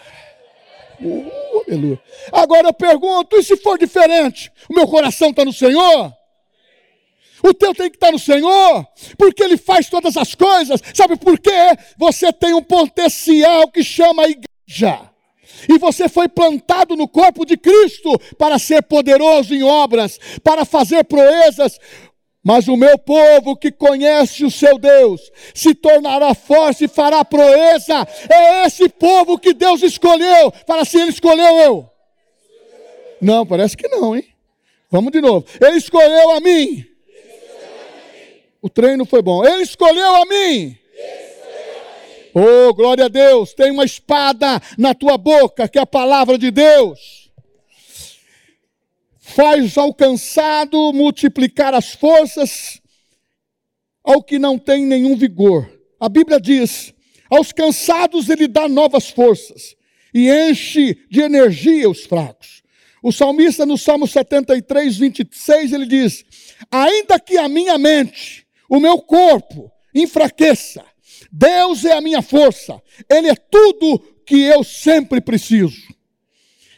Uh, 0.99 1.31
aleluia. 1.67 2.01
Agora 2.31 2.69
eu 2.69 2.73
pergunto: 2.73 3.37
e 3.37 3.43
se 3.43 3.55
for 3.55 3.77
diferente? 3.77 4.51
O 4.67 4.73
meu 4.73 4.87
coração 4.87 5.29
está 5.29 5.45
no 5.45 5.53
Senhor? 5.53 6.11
O 7.43 7.53
teu 7.53 7.75
tem 7.75 7.89
que 7.89 7.97
estar 7.97 8.11
no 8.11 8.17
Senhor, 8.17 8.87
porque 9.17 9.43
Ele 9.43 9.57
faz 9.57 9.89
todas 9.89 10.15
as 10.15 10.33
coisas. 10.33 10.81
Sabe 10.93 11.17
por 11.17 11.37
quê? 11.37 11.51
Você 11.97 12.31
tem 12.31 12.53
um 12.53 12.63
potencial 12.63 13.67
que 13.67 13.83
chama 13.83 14.23
igreja. 14.23 15.11
E 15.67 15.77
você 15.77 16.07
foi 16.07 16.29
plantado 16.29 16.95
no 16.95 17.07
corpo 17.07 17.45
de 17.45 17.57
Cristo 17.57 18.17
para 18.37 18.57
ser 18.57 18.81
poderoso 18.83 19.53
em 19.53 19.61
obras, 19.61 20.17
para 20.41 20.63
fazer 20.63 21.03
proezas. 21.03 21.77
Mas 22.41 22.67
o 22.69 22.77
meu 22.77 22.97
povo 22.97 23.57
que 23.57 23.71
conhece 23.71 24.45
o 24.45 24.51
seu 24.51 24.77
Deus 24.77 25.31
se 25.53 25.75
tornará 25.75 26.33
forte 26.33 26.85
e 26.85 26.89
fará 26.89 27.25
proeza. 27.25 28.07
É 28.29 28.65
esse 28.65 28.87
povo 28.87 29.37
que 29.37 29.53
Deus 29.53 29.81
escolheu. 29.83 30.51
Fala 30.65 30.83
assim: 30.83 31.01
Ele 31.01 31.11
escolheu 31.11 31.57
eu. 31.57 31.89
Não, 33.21 33.45
parece 33.45 33.75
que 33.75 33.87
não, 33.87 34.15
hein? 34.15 34.25
Vamos 34.89 35.11
de 35.11 35.21
novo. 35.21 35.45
Ele 35.61 35.77
escolheu 35.77 36.31
a 36.31 36.39
mim 36.41 36.92
o 38.63 38.69
treino 38.69 39.05
foi 39.05 39.21
bom. 39.21 39.45
Ele 39.45 39.61
escolheu 39.61 40.15
a 40.15 40.25
mim. 40.25 40.77
Oh, 42.33 42.73
glória 42.73 43.05
a 43.05 43.09
Deus. 43.09 43.53
Tem 43.53 43.69
uma 43.69 43.83
espada 43.83 44.61
na 44.77 44.93
tua 44.93 45.17
boca, 45.17 45.67
que 45.67 45.77
é 45.77 45.81
a 45.81 45.85
palavra 45.85 46.37
de 46.37 46.49
Deus. 46.49 47.29
Faz 49.19 49.77
ao 49.77 49.93
cansado 49.93 50.93
multiplicar 50.93 51.73
as 51.73 51.91
forças 51.91 52.81
ao 54.01 54.23
que 54.23 54.39
não 54.39 54.57
tem 54.57 54.85
nenhum 54.85 55.17
vigor. 55.17 55.69
A 55.99 56.07
Bíblia 56.07 56.39
diz: 56.39 56.93
aos 57.29 57.51
cansados 57.51 58.29
ele 58.29 58.47
dá 58.47 58.69
novas 58.69 59.09
forças 59.09 59.75
e 60.13 60.29
enche 60.29 60.97
de 61.09 61.19
energia 61.19 61.89
os 61.89 62.05
fracos. 62.05 62.63
O 63.01 63.11
salmista 63.11 63.65
no 63.65 63.77
Salmo 63.77 64.07
73, 64.07 64.95
26, 64.95 65.73
ele 65.73 65.85
diz: 65.85 66.23
Ainda 66.71 67.19
que 67.19 67.37
a 67.37 67.49
minha 67.49 67.77
mente 67.77 68.42
o 68.69 68.79
meu 68.79 68.99
corpo 68.99 69.71
enfraqueça. 69.93 70.83
Deus 71.31 71.85
é 71.85 71.93
a 71.93 72.01
minha 72.01 72.21
força, 72.21 72.81
Ele 73.09 73.29
é 73.29 73.35
tudo 73.35 73.99
que 74.25 74.41
eu 74.41 74.63
sempre 74.63 75.19
preciso. 75.21 75.93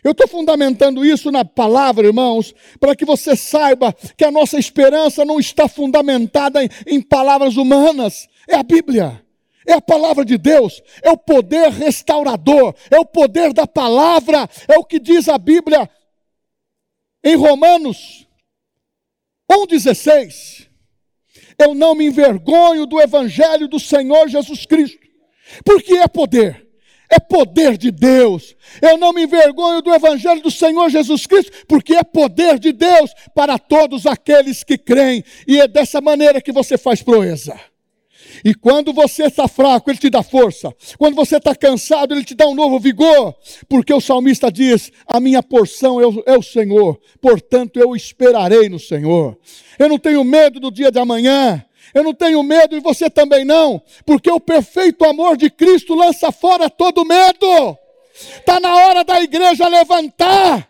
Eu 0.04 0.12
estou 0.12 0.28
fundamentando 0.28 1.04
isso 1.04 1.32
na 1.32 1.44
palavra, 1.44 2.06
irmãos, 2.06 2.54
para 2.80 2.96
que 2.96 3.04
você 3.04 3.36
saiba 3.36 3.92
que 4.16 4.24
a 4.24 4.30
nossa 4.30 4.60
esperança 4.60 5.26
não 5.26 5.40
está 5.40 5.68
fundamentada 5.68 6.64
em, 6.64 6.70
em 6.86 7.02
palavras 7.02 7.58
humanas, 7.58 8.28
é 8.48 8.56
a 8.56 8.62
Bíblia. 8.62 9.26
É 9.68 9.74
a 9.74 9.82
palavra 9.82 10.24
de 10.24 10.38
Deus, 10.38 10.80
é 11.02 11.10
o 11.10 11.18
poder 11.18 11.72
restaurador, 11.72 12.76
é 12.92 13.00
o 13.00 13.06
poder 13.06 13.52
da 13.52 13.66
palavra, 13.66 14.48
é 14.68 14.78
o 14.78 14.84
que 14.84 15.00
diz 15.00 15.28
a 15.28 15.40
Bíblia 15.40 15.90
em 17.24 17.36
Romanos 17.36 18.28
1,16. 19.52 20.65
Eu 21.58 21.74
não 21.74 21.96
me 21.96 22.06
envergonho 22.06 22.86
do 22.86 23.00
Evangelho 23.00 23.68
do 23.68 23.80
Senhor 23.80 24.28
Jesus 24.28 24.66
Cristo, 24.66 25.00
porque 25.64 25.94
é 25.94 26.08
poder, 26.08 26.68
é 27.10 27.20
poder 27.20 27.78
de 27.78 27.92
Deus. 27.92 28.56
Eu 28.82 28.98
não 28.98 29.14
me 29.14 29.24
envergonho 29.24 29.82
do 29.82 29.94
Evangelho 29.94 30.42
do 30.42 30.52
Senhor 30.52 30.90
Jesus 30.90 31.26
Cristo, 31.26 31.52
porque 31.68 31.96
é 31.96 32.04
poder 32.04 32.60
de 32.60 32.72
Deus 32.72 33.12
para 33.34 33.58
todos 33.58 34.06
aqueles 34.06 34.64
que 34.64 34.78
creem, 34.78 35.24
e 35.48 35.60
é 35.60 35.68
dessa 35.68 36.02
maneira 36.02 36.42
que 36.42 36.52
você 36.52 36.78
faz 36.78 37.02
proeza. 37.02 37.60
E 38.46 38.54
quando 38.54 38.94
você 38.94 39.24
está 39.24 39.48
fraco, 39.48 39.90
Ele 39.90 39.98
te 39.98 40.08
dá 40.08 40.22
força. 40.22 40.72
Quando 41.00 41.16
você 41.16 41.38
está 41.38 41.56
cansado, 41.56 42.14
Ele 42.14 42.24
te 42.24 42.36
dá 42.36 42.46
um 42.46 42.54
novo 42.54 42.80
vigor. 42.80 43.36
Porque 43.68 43.92
o 43.92 44.00
salmista 44.00 44.52
diz: 44.52 44.92
A 45.08 45.20
minha 45.20 45.42
porção 45.42 46.00
é 46.00 46.06
o, 46.06 46.24
é 46.28 46.38
o 46.38 46.44
Senhor, 46.44 47.02
portanto 47.20 47.80
eu 47.80 47.96
esperarei 47.96 48.70
no 48.70 48.80
Senhor. 48.80 49.36
Eu 49.80 49.90
não 49.90 49.98
tenho 49.98 50.24
medo 50.24 50.60
do 50.60 50.70
dia 50.70 50.92
de 50.92 51.00
amanhã. 51.00 51.66
Eu 51.92 52.04
não 52.04 52.14
tenho 52.14 52.44
medo 52.44 52.76
e 52.76 52.82
você 52.82 53.10
também 53.10 53.46
não, 53.46 53.82
porque 54.06 54.30
o 54.30 54.40
perfeito 54.40 55.06
amor 55.06 55.38
de 55.38 55.50
Cristo 55.50 55.96
lança 55.96 56.32
fora 56.32 56.70
todo 56.70 57.06
medo. 57.06 57.78
Está 58.14 58.60
na 58.60 58.76
hora 58.76 59.04
da 59.04 59.22
igreja 59.22 59.68
levantar 59.68 60.70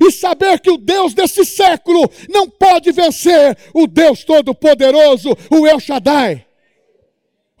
e 0.00 0.10
saber 0.10 0.60
que 0.60 0.70
o 0.70 0.78
Deus 0.78 1.14
desse 1.14 1.44
século 1.44 2.10
não 2.28 2.48
pode 2.48 2.90
vencer 2.90 3.56
o 3.74 3.86
Deus 3.86 4.24
Todo-Poderoso, 4.24 5.36
o 5.50 5.66
El 5.66 5.78
Shaddai. 5.78 6.46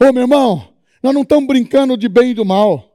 Ô 0.02 0.12
meu 0.12 0.24
irmão, 0.24 0.68
nós 1.00 1.14
não 1.14 1.22
estamos 1.22 1.46
brincando 1.46 1.96
de 1.96 2.08
bem 2.08 2.32
e 2.32 2.34
do 2.34 2.44
mal. 2.44 2.92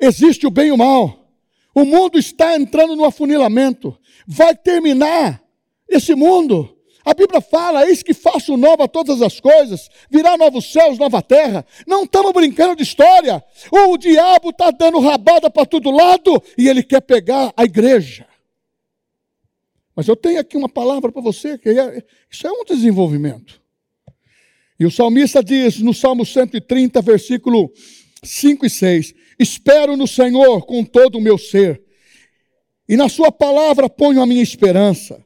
Existe 0.00 0.46
o 0.46 0.50
bem 0.50 0.68
e 0.68 0.72
o 0.72 0.76
mal. 0.78 1.30
O 1.74 1.84
mundo 1.84 2.18
está 2.18 2.56
entrando 2.56 2.96
no 2.96 3.04
afunilamento. 3.04 3.94
Vai 4.26 4.56
terminar 4.56 5.42
esse 5.86 6.14
mundo. 6.14 6.74
A 7.04 7.12
Bíblia 7.12 7.42
fala: 7.42 7.86
eis 7.86 8.02
que 8.02 8.14
faço 8.14 8.56
nova 8.56 8.88
todas 8.88 9.20
as 9.20 9.38
coisas, 9.38 9.90
virá 10.08 10.38
novos 10.38 10.72
céus, 10.72 10.98
nova 10.98 11.20
terra. 11.20 11.66
Não 11.86 12.04
estamos 12.04 12.32
brincando 12.32 12.76
de 12.76 12.82
história. 12.82 13.44
O 13.70 13.98
diabo 13.98 14.48
está 14.48 14.70
dando 14.70 14.98
rabada 14.98 15.50
para 15.50 15.66
todo 15.66 15.90
lado 15.90 16.42
e 16.56 16.66
ele 16.66 16.82
quer 16.82 17.02
pegar 17.02 17.52
a 17.54 17.64
igreja. 17.64 18.26
Mas 19.94 20.08
eu 20.08 20.16
tenho 20.16 20.40
aqui 20.40 20.56
uma 20.56 20.68
palavra 20.68 21.12
para 21.12 21.20
você, 21.20 21.58
que 21.58 21.68
é, 21.68 22.02
isso 22.30 22.46
é 22.46 22.50
um 22.50 22.64
desenvolvimento. 22.64 23.65
E 24.78 24.84
o 24.84 24.90
salmista 24.90 25.42
diz 25.42 25.78
no 25.78 25.94
Salmo 25.94 26.24
130, 26.24 27.00
versículo 27.00 27.72
5 28.22 28.66
e 28.66 28.70
6: 28.70 29.14
Espero 29.38 29.96
no 29.96 30.06
Senhor 30.06 30.66
com 30.66 30.84
todo 30.84 31.16
o 31.16 31.20
meu 31.20 31.38
ser, 31.38 31.82
e 32.88 32.96
na 32.96 33.08
Sua 33.08 33.32
palavra 33.32 33.88
ponho 33.88 34.20
a 34.20 34.26
minha 34.26 34.42
esperança. 34.42 35.24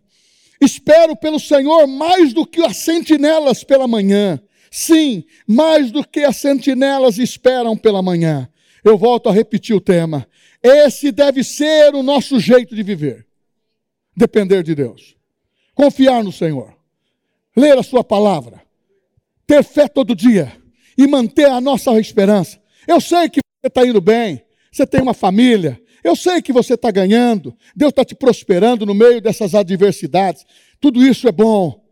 Espero 0.61 1.17
pelo 1.17 1.41
Senhor 1.41 1.87
mais 1.87 2.33
do 2.33 2.47
que 2.47 2.63
as 2.63 2.77
sentinelas 2.77 3.65
pela 3.65 3.89
manhã. 3.89 4.41
Sim, 4.71 5.25
mais 5.47 5.91
do 5.91 6.07
que 6.07 6.21
as 6.21 6.37
sentinelas 6.37 7.19
esperam 7.19 7.77
pela 7.77 8.03
manhã. 8.03 8.49
Eu 8.85 8.97
volto 8.97 9.29
a 9.29 9.33
repetir 9.33 9.75
o 9.75 9.81
tema. 9.81 10.29
Esse 10.63 11.11
deve 11.11 11.43
ser 11.43 11.95
o 11.95 12.03
nosso 12.03 12.39
jeito 12.39 12.75
de 12.75 12.83
viver. 12.83 13.27
Depender 14.15 14.63
de 14.63 14.75
Deus. 14.75 15.17
Confiar 15.75 16.23
no 16.23 16.31
Senhor. 16.31 16.77
Ler 17.57 17.77
a 17.79 17.83
Sua 17.83 18.05
palavra. 18.05 18.63
Ter 19.51 19.65
fé 19.65 19.89
todo 19.89 20.15
dia. 20.15 20.57
E 20.97 21.09
manter 21.09 21.47
a 21.47 21.61
nossa 21.61 21.99
esperança. 21.99 22.63
Eu 22.87 23.01
sei 23.01 23.29
que 23.29 23.41
você 23.41 23.67
está 23.67 23.85
indo 23.85 24.01
bem. 24.01 24.45
Você 24.71 24.87
tem 24.87 25.03
uma 25.03 25.13
família. 25.13 25.83
Eu 26.05 26.15
sei 26.15 26.41
que 26.41 26.53
você 26.53 26.75
está 26.75 26.89
ganhando, 26.93 27.53
Deus 27.75 27.91
está 27.91 28.05
te 28.05 28.15
prosperando 28.15 28.87
no 28.87 28.95
meio 28.95 29.21
dessas 29.21 29.55
adversidades, 29.55 30.47
tudo 30.81 31.05
isso 31.05 31.29
é 31.29 31.33
bom, 31.33 31.85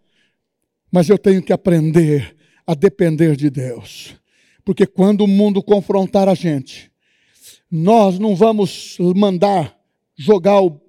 mas 0.91 1.11
eu 1.11 1.19
tenho 1.19 1.43
que 1.43 1.53
aprender 1.53 2.35
a 2.67 2.75
depender 2.75 3.37
de 3.37 3.51
Deus, 3.51 4.17
porque 4.65 4.87
quando 4.87 5.25
o 5.25 5.29
mundo 5.29 5.63
confrontar 5.63 6.27
a 6.27 6.35
gente, 6.35 6.91
nós 7.71 8.19
não 8.19 8.35
vamos 8.35 8.97
mandar 9.15 9.79
jogar 10.17 10.63
o, 10.63 10.81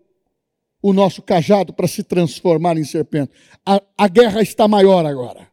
o 0.82 0.94
nosso 0.94 1.22
cajado 1.22 1.74
para 1.74 1.90
se 1.90 2.04
transformar 2.04 2.78
em 2.78 2.86
serpente. 2.86 3.34
A, 3.66 3.82
a 3.98 4.08
guerra 4.08 4.42
está 4.42 4.66
maior 4.66 5.06
agora. 5.06 5.50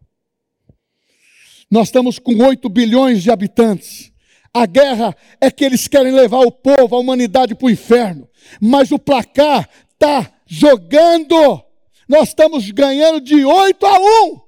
Nós 1.70 1.88
estamos 1.88 2.18
com 2.18 2.37
8 2.37 2.68
bilhões 2.68 3.22
de 3.22 3.31
habitantes. 3.31 4.12
A 4.55 4.64
guerra 4.66 5.14
é 5.40 5.50
que 5.50 5.64
eles 5.64 5.87
querem 5.88 6.12
levar 6.12 6.40
o 6.40 6.52
povo, 6.52 6.94
a 6.94 6.98
humanidade 6.98 7.55
para 7.55 7.66
o 7.66 7.70
inferno. 7.70 8.29
Mas 8.61 8.90
o 8.90 8.98
placar 8.98 9.68
está 9.92 10.33
jogando. 10.46 11.62
Nós 12.09 12.29
estamos 12.29 12.70
ganhando 12.70 13.20
de 13.20 13.44
8 13.44 13.85
a 13.85 13.98
1. 13.98 14.40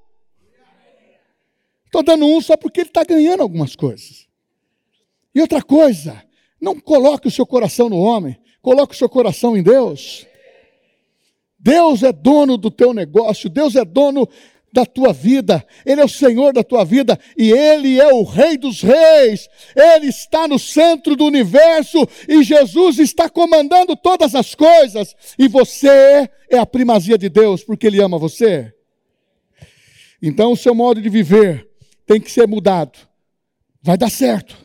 Estou 1.86 2.02
dando 2.02 2.26
um 2.26 2.40
só 2.40 2.56
porque 2.56 2.80
ele 2.80 2.90
está 2.90 3.02
ganhando 3.02 3.42
algumas 3.42 3.74
coisas. 3.74 4.28
E 5.34 5.40
outra 5.40 5.62
coisa, 5.62 6.22
não 6.60 6.78
coloque 6.78 7.28
o 7.28 7.30
seu 7.30 7.46
coração 7.46 7.88
no 7.88 7.98
homem, 7.98 8.38
coloque 8.60 8.94
o 8.94 8.98
seu 8.98 9.08
coração 9.08 9.56
em 9.56 9.62
Deus. 9.62 10.26
Deus 11.58 12.02
é 12.02 12.12
dono 12.12 12.56
do 12.56 12.70
teu 12.70 12.94
negócio, 12.94 13.50
Deus 13.50 13.74
é 13.74 13.84
dono 13.84 14.28
da 14.72 14.84
tua 14.84 15.12
vida, 15.12 15.64
Ele 15.84 16.00
é 16.00 16.04
o 16.04 16.08
Senhor 16.08 16.52
da 16.52 16.62
tua 16.62 16.84
vida 16.84 17.18
e 17.36 17.50
Ele 17.50 18.00
é 18.00 18.12
o 18.12 18.22
Rei 18.22 18.56
dos 18.56 18.82
Reis, 18.82 19.48
Ele 19.74 20.06
está 20.06 20.46
no 20.46 20.58
centro 20.58 21.16
do 21.16 21.24
universo 21.24 22.06
e 22.28 22.42
Jesus 22.42 22.98
está 22.98 23.28
comandando 23.28 23.96
todas 23.96 24.34
as 24.34 24.54
coisas 24.54 25.14
e 25.38 25.48
você 25.48 26.28
é 26.50 26.58
a 26.58 26.66
primazia 26.66 27.16
de 27.16 27.28
Deus 27.28 27.64
porque 27.64 27.86
Ele 27.86 28.02
ama 28.02 28.18
você. 28.18 28.72
Então 30.20 30.52
o 30.52 30.56
seu 30.56 30.74
modo 30.74 31.00
de 31.00 31.08
viver 31.08 31.68
tem 32.06 32.20
que 32.20 32.30
ser 32.30 32.46
mudado. 32.46 32.98
Vai 33.82 33.96
dar 33.96 34.10
certo. 34.10 34.56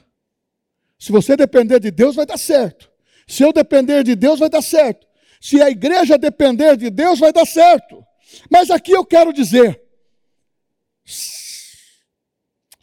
Se 0.98 1.12
você 1.12 1.36
depender 1.36 1.80
de 1.80 1.92
Deus, 1.92 2.16
vai 2.16 2.26
dar 2.26 2.38
certo. 2.38 2.90
Se 3.28 3.44
eu 3.44 3.54
depender 3.54 4.04
de 4.04 4.16
Deus, 4.16 4.40
vai 4.40 4.50
dar 4.50 4.62
certo. 4.62 5.08
Se 5.40 5.62
a 5.62 5.70
igreja 5.70 6.18
depender 6.18 6.78
de 6.78 6.90
Deus, 6.90 7.20
vai 7.20 7.32
dar 7.34 7.46
certo. 7.46 8.04
Mas 8.50 8.72
aqui 8.72 8.92
eu 8.92 9.06
quero 9.06 9.34
dizer: 9.34 9.83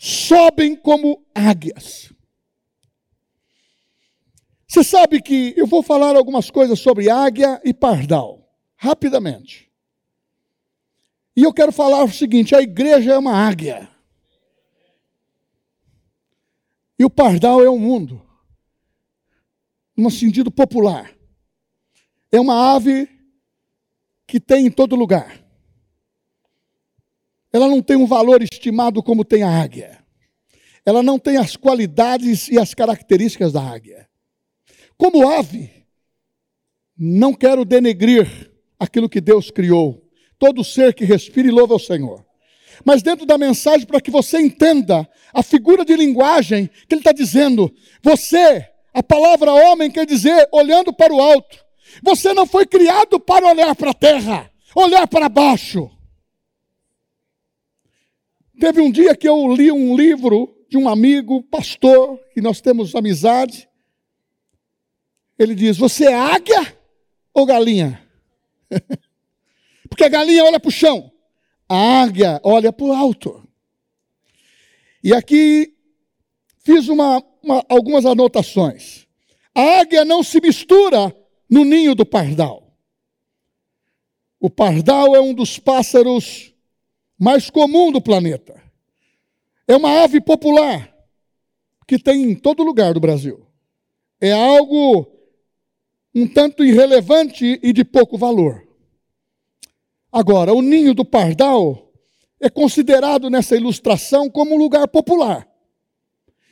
sobem 0.03 0.75
como 0.75 1.23
águias. 1.35 2.11
Você 4.67 4.83
sabe 4.83 5.21
que 5.21 5.53
eu 5.59 5.67
vou 5.67 5.83
falar 5.83 6.17
algumas 6.17 6.51
coisas 6.51 6.81
sobre 6.81 7.11
águia 7.11 7.61
e 7.63 7.75
pardal, 7.75 8.51
rapidamente. 8.77 9.71
E 11.37 11.43
eu 11.43 11.53
quero 11.53 11.71
falar 11.71 12.03
o 12.03 12.11
seguinte: 12.11 12.55
a 12.55 12.63
igreja 12.63 13.13
é 13.13 13.19
uma 13.19 13.35
águia. 13.35 13.91
E 16.99 17.05
o 17.05 17.11
pardal 17.11 17.63
é 17.63 17.69
um 17.69 17.79
mundo, 17.79 18.27
no 19.95 20.11
sentido 20.11 20.51
popular. 20.51 21.15
É 22.33 22.41
uma 22.41 22.75
ave 22.75 23.07
que 24.27 24.41
tem 24.41 24.67
em 24.67 24.71
todo 24.71 24.97
lugar. 24.97 25.45
Ela 27.53 27.69
não 27.69 27.83
tem 27.83 27.97
um 27.97 28.07
valor 28.07 28.43
estimado 28.43 29.03
como 29.03 29.25
tem 29.25 29.43
a 29.43 29.61
águia. 29.61 29.99
Ela 30.85 31.03
não 31.03 31.19
tem 31.19 31.37
as 31.37 31.57
qualidades 31.57 32.49
e 32.49 32.59
as 32.59 32.75
características 32.75 33.53
da 33.53 33.63
águia. 33.63 34.09
Como 34.97 35.29
ave, 35.29 35.71
não 36.97 37.33
quero 37.33 37.65
denegrir 37.65 38.51
aquilo 38.79 39.09
que 39.09 39.21
Deus 39.21 39.51
criou. 39.51 40.07
Todo 40.39 40.65
ser 40.65 40.95
que 40.95 41.05
respira 41.05 41.49
e 41.49 41.51
louva 41.51 41.75
o 41.75 41.79
Senhor. 41.79 42.25
Mas 42.85 43.03
dentro 43.03 43.27
da 43.27 43.37
mensagem, 43.37 43.87
para 43.87 44.01
que 44.01 44.11
você 44.11 44.41
entenda 44.41 45.09
a 45.33 45.43
figura 45.43 45.85
de 45.85 45.95
linguagem 45.95 46.69
que 46.89 46.95
ele 46.95 47.01
está 47.01 47.13
dizendo, 47.13 47.73
você, 48.03 48.67
a 48.93 49.03
palavra 49.03 49.53
homem 49.53 49.91
quer 49.91 50.07
dizer 50.07 50.49
olhando 50.53 50.93
para 50.93 51.13
o 51.13 51.21
alto. 51.21 51.59
Você 52.03 52.33
não 52.33 52.47
foi 52.47 52.67
criado 52.67 53.21
para 53.21 53.49
olhar 53.49 53.75
para 53.75 53.91
a 53.91 53.95
terra, 53.95 54.51
olhar 54.75 55.07
para 55.07 55.29
baixo. 55.29 55.91
Teve 58.61 58.83
um 58.83 58.91
dia 58.91 59.17
que 59.17 59.27
eu 59.27 59.51
li 59.55 59.73
um 59.73 59.97
livro 59.97 60.55
de 60.69 60.77
um 60.77 60.87
amigo, 60.87 61.43
pastor, 61.45 62.19
que 62.35 62.43
nós 62.43 62.61
temos 62.61 62.95
amizade, 62.95 63.67
ele 65.39 65.55
diz: 65.55 65.79
Você 65.79 66.05
é 66.05 66.15
águia 66.15 66.77
ou 67.33 67.47
galinha? 67.47 68.07
Porque 69.89 70.05
a 70.05 70.11
galinha 70.11 70.45
olha 70.45 70.61
para 70.61 70.69
o 70.69 70.73
chão, 70.73 71.11
a 71.67 72.03
águia 72.03 72.39
olha 72.45 72.71
para 72.71 72.85
o 72.85 72.93
alto. 72.93 73.49
E 75.03 75.15
aqui 75.15 75.75
fiz 76.59 76.87
uma, 76.89 77.25
uma, 77.43 77.65
algumas 77.67 78.05
anotações. 78.05 79.07
A 79.55 79.81
águia 79.81 80.05
não 80.05 80.23
se 80.23 80.39
mistura 80.39 81.17
no 81.49 81.65
ninho 81.65 81.95
do 81.95 82.05
pardal. 82.05 82.77
O 84.39 84.51
pardal 84.51 85.17
é 85.17 85.21
um 85.21 85.33
dos 85.33 85.59
pássaros 85.59 86.50
mais 87.21 87.51
comum 87.51 87.93
do 87.93 88.01
planeta. 88.01 88.63
É 89.69 89.77
uma 89.77 90.03
ave 90.03 90.23
popular 90.23 90.91
que 91.87 91.99
tem 91.99 92.23
em 92.23 92.35
todo 92.35 92.63
lugar 92.63 92.95
do 92.95 93.01
Brasil. 93.01 93.47
É 94.19 94.33
algo 94.33 95.07
um 96.15 96.27
tanto 96.27 96.65
irrelevante 96.65 97.61
e 97.63 97.75
de 97.75 97.85
pouco 97.85 98.17
valor. 98.17 98.67
Agora, 100.11 100.55
o 100.55 100.63
ninho 100.63 100.95
do 100.95 101.05
pardal 101.05 101.93
é 102.41 102.49
considerado 102.49 103.29
nessa 103.29 103.55
ilustração 103.55 104.31
como 104.31 104.55
um 104.55 104.59
lugar 104.59 104.89
popular. 104.89 105.47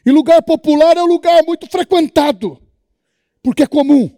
E 0.05 0.11
lugar 0.11 0.43
popular 0.43 0.99
é 0.99 1.03
um 1.03 1.07
lugar 1.07 1.43
muito 1.45 1.67
frequentado, 1.67 2.61
porque 3.43 3.63
é 3.63 3.67
comum. 3.67 4.11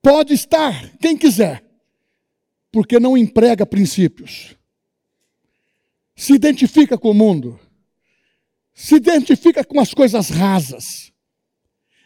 Pode 0.00 0.34
estar 0.34 0.96
quem 0.98 1.16
quiser, 1.16 1.65
porque 2.76 3.00
não 3.00 3.16
emprega 3.16 3.64
princípios. 3.64 4.54
Se 6.14 6.34
identifica 6.34 6.98
com 6.98 7.10
o 7.10 7.14
mundo 7.14 7.58
se 8.76 8.96
identifica 8.96 9.64
com 9.64 9.80
as 9.80 9.94
coisas 9.94 10.28
rasas, 10.28 11.10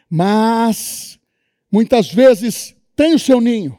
mas 0.08 1.18
muitas 1.70 2.12
vezes 2.12 2.76
tem 2.94 3.12
o 3.12 3.18
seu 3.18 3.40
ninho. 3.40 3.76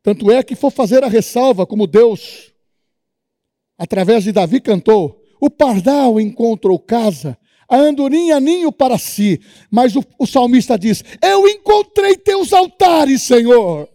Tanto 0.00 0.30
é 0.30 0.40
que 0.44 0.54
for 0.54 0.70
fazer 0.70 1.02
a 1.02 1.08
ressalva, 1.08 1.66
como 1.66 1.88
Deus, 1.88 2.54
através 3.76 4.22
de 4.22 4.30
Davi, 4.30 4.60
cantou: 4.60 5.20
O 5.40 5.50
pardal 5.50 6.20
encontrou 6.20 6.78
casa, 6.78 7.36
a 7.68 7.76
andorinha 7.76 8.38
ninho 8.38 8.70
para 8.70 8.96
si. 8.96 9.40
Mas 9.68 9.96
o, 9.96 10.04
o 10.16 10.28
salmista 10.28 10.78
diz: 10.78 11.02
Eu 11.20 11.48
encontrei 11.48 12.16
teus 12.16 12.52
altares, 12.52 13.22
Senhor. 13.22 13.88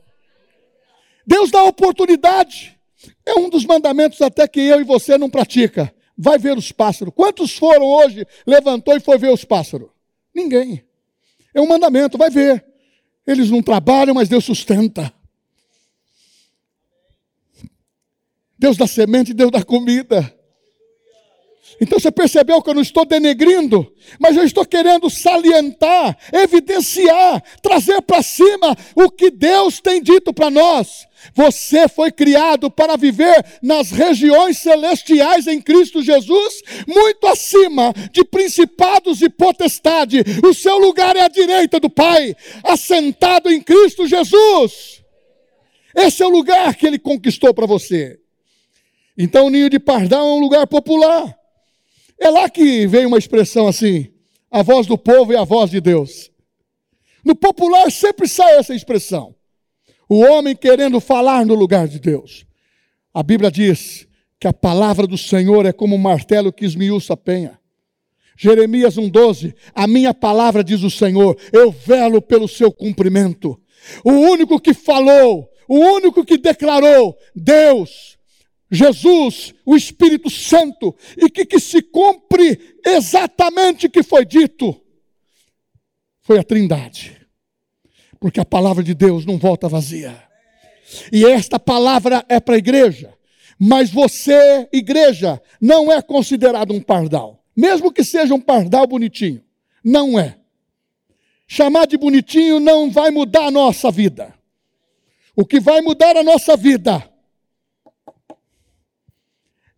Deus 1.26 1.52
dá 1.52 1.64
oportunidade. 1.64 2.78
É 3.26 3.34
um 3.36 3.50
dos 3.50 3.66
mandamentos 3.66 4.22
até 4.22 4.48
que 4.48 4.60
eu 4.60 4.82
e 4.82 4.84
você 4.84 5.18
não 5.18 5.30
pratica 5.30 5.94
vai 6.18 6.38
ver 6.38 6.58
os 6.58 6.72
pássaros. 6.72 7.14
Quantos 7.16 7.58
foram 7.58 7.86
hoje, 7.86 8.26
levantou 8.46 8.96
e 8.96 9.00
foi 9.00 9.18
ver 9.18 9.32
os 9.32 9.44
pássaros? 9.44 9.90
Ninguém. 10.34 10.84
É 11.54 11.62
um 11.62 11.68
mandamento, 11.68 12.18
vai 12.18 12.30
ver. 12.30 12.66
Eles 13.26 13.50
não 13.50 13.62
trabalham, 13.62 14.14
mas 14.14 14.30
Deus 14.30 14.46
sustenta. 14.46 15.14
Deus 18.58 18.78
dá 18.78 18.88
semente, 18.88 19.34
Deus 19.34 19.52
dá 19.52 19.64
comida. 19.64 20.35
Então 21.80 22.00
você 22.00 22.12
percebeu 22.12 22.62
que 22.62 22.70
eu 22.70 22.74
não 22.74 22.82
estou 22.82 23.06
denegrindo, 23.06 23.92
mas 24.20 24.38
eu 24.38 24.44
estou 24.44 24.66
querendo 24.66 25.10
salientar, 25.10 26.18
evidenciar, 26.32 27.44
trazer 27.62 28.02
para 28.02 28.24
cima 28.24 28.76
o 28.96 29.10
que 29.10 29.30
Deus 29.30 29.80
tem 29.82 30.02
dito 30.02 30.34
para 30.34 30.50
nós. 30.50 31.06
Você 31.34 31.88
foi 31.88 32.12
criado 32.12 32.70
para 32.70 32.96
viver 32.96 33.44
nas 33.62 33.90
regiões 33.90 34.58
celestiais 34.58 35.48
em 35.48 35.60
Cristo 35.60 36.02
Jesus, 36.02 36.62
muito 36.88 37.28
acima 37.28 37.94
de 38.12 38.24
principados 38.24 39.22
e 39.22 39.30
potestade. 39.30 40.24
O 40.48 40.54
seu 40.54 40.78
lugar 40.78 41.16
é 41.16 41.24
à 41.24 41.28
direita 41.28 41.80
do 41.80 41.90
Pai, 41.90 42.36
assentado 42.64 43.50
em 43.50 43.62
Cristo 43.62 44.08
Jesus. 44.08 45.04
Esse 45.96 46.22
é 46.22 46.26
o 46.26 46.30
lugar 46.30 46.76
que 46.76 46.86
ele 46.86 47.00
conquistou 47.00 47.54
para 47.54 47.66
você. 47.66 48.20
Então, 49.18 49.48
o 49.48 49.50
ninho 49.50 49.70
de 49.70 49.80
pardal 49.80 50.28
é 50.28 50.34
um 50.34 50.40
lugar 50.40 50.68
popular. 50.68 51.36
É 52.20 52.30
lá 52.30 52.50
que 52.50 52.88
veio 52.88 53.08
uma 53.08 53.18
expressão 53.18 53.68
assim: 53.68 54.12
a 54.50 54.62
voz 54.62 54.88
do 54.88 54.98
povo 54.98 55.34
e 55.34 55.36
a 55.36 55.44
voz 55.44 55.70
de 55.70 55.82
Deus. 55.82 56.32
No 57.24 57.36
popular 57.36 57.92
sempre 57.92 58.28
sai 58.28 58.58
essa 58.58 58.74
expressão. 58.76 59.36
O 60.08 60.20
homem 60.20 60.56
querendo 60.56 61.00
falar 61.00 61.46
no 61.46 61.56
lugar 61.56 61.88
de 61.88 62.00
Deus. 62.00 62.46
A 63.14 63.24
Bíblia 63.24 63.50
diz 63.50 64.08
que 64.40 64.48
a 64.48 64.54
palavra 64.54 65.08
do 65.08 65.18
Senhor 65.18 65.66
é 65.66 65.74
como 65.74 65.96
um 65.96 66.00
martelo 66.00 66.54
que 66.54 66.66
esmiuça 66.66 67.14
a 67.14 67.18
penha. 67.18 67.60
Jeremias 68.38 68.96
1,12: 68.96 69.56
A 69.74 69.88
minha 69.88 70.14
palavra, 70.14 70.64
diz 70.64 70.84
o 70.84 70.92
Senhor, 70.92 71.38
eu 71.52 71.72
velo 71.72 72.22
pelo 72.22 72.48
seu 72.48 72.72
cumprimento. 72.72 73.60
O 74.04 74.12
único 74.12 74.60
que 74.60 74.74
falou, 74.74 75.50
o 75.68 75.78
único 75.78 76.24
que 76.26 76.38
declarou, 76.38 77.18
Deus, 77.36 78.15
Jesus, 78.76 79.54
o 79.66 79.76
Espírito 79.76 80.30
Santo, 80.30 80.96
e 81.18 81.30
que, 81.30 81.46
que 81.46 81.60
se 81.60 81.82
cumpre 81.82 82.78
exatamente 82.86 83.88
o 83.88 83.90
que 83.90 84.04
foi 84.04 84.26
dito, 84.26 84.80
foi 86.22 86.38
a 86.40 86.44
Trindade. 86.44 87.16
Porque 88.20 88.40
a 88.40 88.46
palavra 88.46 88.84
de 88.84 88.94
Deus 88.94 89.26
não 89.26 89.38
volta 89.38 89.70
vazia. 89.70 90.24
E 91.12 91.26
esta 91.26 91.60
palavra 91.60 92.26
é 92.28 92.40
para 92.40 92.56
a 92.56 92.58
igreja. 92.58 93.14
Mas 93.58 93.90
você, 93.90 94.68
igreja, 94.74 95.42
não 95.62 95.92
é 95.92 96.02
considerado 96.02 96.74
um 96.74 96.82
pardal. 96.82 97.44
Mesmo 97.56 97.92
que 97.92 98.04
seja 98.04 98.34
um 98.34 98.42
pardal 98.42 98.86
bonitinho. 98.86 99.44
Não 99.84 100.20
é. 100.20 100.38
Chamar 101.48 101.86
de 101.86 101.98
bonitinho 101.98 102.60
não 102.60 102.90
vai 102.90 103.12
mudar 103.12 103.46
a 103.46 103.52
nossa 103.52 103.92
vida. 103.92 104.34
O 105.36 105.46
que 105.46 105.60
vai 105.60 105.82
mudar 105.82 106.18
a 106.18 106.24
nossa 106.24 106.58
vida 106.58 107.08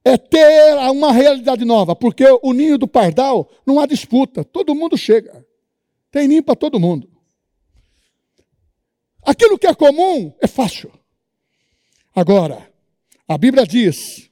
é 0.07 0.17
ter 0.17 0.75
uma 0.89 1.11
realidade 1.11 1.65
nova, 1.65 1.93
porque 1.93 2.23
o 2.41 2.53
ninho 2.53 2.77
do 2.77 2.87
pardal 2.87 3.51
não 3.65 3.77
há 3.77 3.85
disputa, 3.85 4.43
todo 4.43 4.73
mundo 4.73 4.97
chega. 4.97 5.45
Tem 6.09 6.27
ninho 6.27 6.43
para 6.43 6.55
todo 6.55 6.79
mundo. 6.79 7.09
Aquilo 9.21 9.59
que 9.59 9.67
é 9.67 9.75
comum 9.75 10.33
é 10.39 10.47
fácil. 10.47 10.91
Agora, 12.15 12.71
a 13.27 13.37
Bíblia 13.37 13.65
diz, 13.65 14.31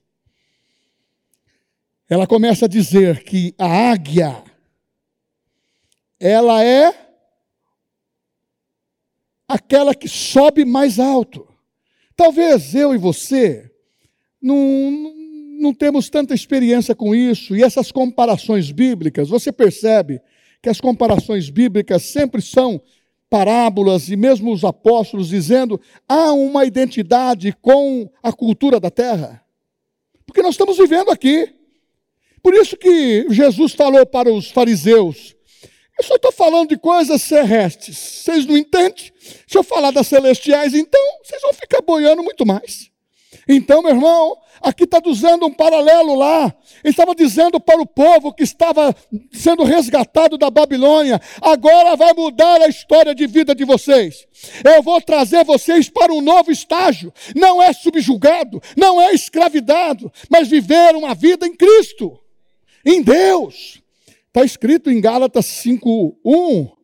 ela 2.10 2.26
começa 2.26 2.66
a 2.66 2.70
dizer 2.70 3.24
que 3.24 3.54
a 3.58 3.92
águia, 3.92 4.42
ela 6.18 6.64
é 6.64 6.94
aquela 9.46 9.94
que 9.94 10.08
sobe 10.08 10.64
mais 10.64 11.00
alto. 11.00 11.46
Talvez 12.16 12.74
eu 12.74 12.96
e 12.96 12.98
você 12.98 13.70
não, 14.42 15.14
não 15.60 15.74
temos 15.74 16.10
tanta 16.10 16.34
experiência 16.34 16.94
com 16.96 17.16
isso, 17.16 17.56
e 17.56 17.64
essas 17.64 17.92
comparações 17.92 18.72
bíblicas, 18.72 19.30
você 19.30 19.52
percebe 19.52 20.22
que 20.62 20.70
as 20.70 20.82
comparações 20.82 21.50
bíblicas 21.50 22.04
sempre 22.04 22.42
são 22.42 22.82
parábolas, 23.30 24.10
e 24.10 24.16
mesmo 24.16 24.52
os 24.52 24.64
apóstolos 24.64 25.30
dizendo, 25.30 25.80
há 26.08 26.32
uma 26.32 26.66
identidade 26.66 27.56
com 27.62 28.10
a 28.22 28.32
cultura 28.32 28.80
da 28.80 28.90
terra. 28.90 29.44
Porque 30.26 30.42
nós 30.42 30.52
estamos 30.52 30.78
vivendo 30.78 31.10
aqui. 31.12 31.54
Por 32.42 32.54
isso 32.54 32.78
que 32.78 33.28
Jesus 33.30 33.74
falou 33.74 34.06
para 34.06 34.32
os 34.32 34.50
fariseus: 34.52 35.36
eu 35.98 36.04
só 36.04 36.16
estou 36.16 36.32
falando 36.32 36.70
de 36.70 36.78
coisas 36.78 37.28
terrestres. 37.28 37.98
Vocês 37.98 38.46
não 38.46 38.58
entendem? 38.58 39.12
Se 39.48 39.58
eu 39.58 39.64
falar 39.64 39.92
das 39.92 40.08
celestiais, 40.08 40.74
então 40.74 41.02
vocês 41.24 41.42
vão 41.42 41.54
ficar 41.54 41.82
boiando 41.82 42.22
muito 42.22 42.46
mais. 42.46 42.92
Então, 43.48 43.82
meu 43.82 43.92
irmão, 43.92 44.38
aqui 44.62 44.84
está 44.84 45.00
dizendo 45.00 45.46
um 45.46 45.54
paralelo 45.54 46.16
lá. 46.16 46.54
Ele 46.84 46.92
estava 46.92 47.16
dizendo 47.16 47.60
para 47.60 47.82
o 47.82 47.86
povo 47.86 48.34
que 48.34 48.44
estava 48.44 48.96
sendo 49.32 49.64
resgatado 49.64 50.38
da 50.38 50.50
Babilônia: 50.50 51.20
agora 51.42 51.96
vai 51.96 52.14
mudar 52.14 52.62
a 52.62 52.68
história 52.68 53.14
de 53.14 53.28
vida 53.28 53.54
de 53.54 53.66
vocês. 53.66 54.28
Eu 54.64 54.82
vou 54.84 55.02
trazer 55.02 55.44
vocês 55.44 55.90
para 55.90 56.14
um 56.14 56.22
novo 56.22 56.52
estágio. 56.52 57.14
Não 57.36 57.62
é 57.62 57.74
subjugado, 57.74 58.62
não 58.76 59.02
é 59.02 59.14
escravidado, 59.14 60.12
mas 60.30 60.48
viver 60.48 60.96
uma 60.96 61.14
vida 61.14 61.48
em 61.48 61.56
Cristo, 61.56 62.20
em 62.86 63.02
Deus. 63.02 63.82
Está 64.28 64.44
escrito 64.44 64.92
em 64.92 65.00
Gálatas 65.00 65.46
5:1 65.46 66.75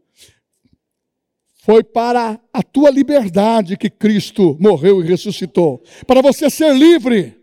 foi 1.64 1.84
para 1.84 2.42
a 2.52 2.64
tua 2.64 2.90
liberdade 2.90 3.78
que 3.78 3.88
Cristo 3.88 4.58
morreu 4.60 5.00
e 5.00 5.08
ressuscitou 5.08 5.84
para 6.08 6.20
você 6.20 6.50
ser 6.50 6.74
livre. 6.74 7.40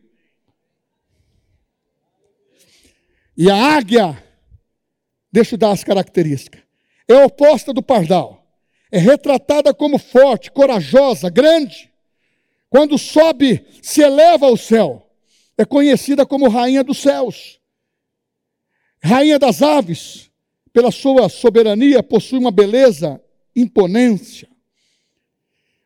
E 3.37 3.49
a 3.49 3.77
águia, 3.77 4.21
deixa 5.31 5.55
eu 5.55 5.59
dar 5.59 5.71
as 5.71 5.85
características, 5.85 6.61
é 7.07 7.15
oposta 7.25 7.73
do 7.73 7.81
pardal. 7.81 8.45
É 8.91 8.99
retratada 8.99 9.73
como 9.73 9.99
forte, 9.99 10.51
corajosa, 10.51 11.31
grande. 11.31 11.89
Quando 12.69 12.99
sobe, 12.99 13.65
se 13.81 14.03
eleva 14.03 14.47
ao 14.47 14.57
céu. 14.57 15.09
É 15.57 15.65
conhecida 15.65 16.27
como 16.27 16.49
rainha 16.49 16.83
dos 16.83 16.99
céus. 16.99 17.61
Rainha 19.01 19.39
das 19.39 19.63
aves, 19.63 20.29
pela 20.73 20.91
sua 20.91 21.29
soberania, 21.29 22.03
possui 22.03 22.39
uma 22.39 22.51
beleza 22.51 23.23
imponência. 23.61 24.49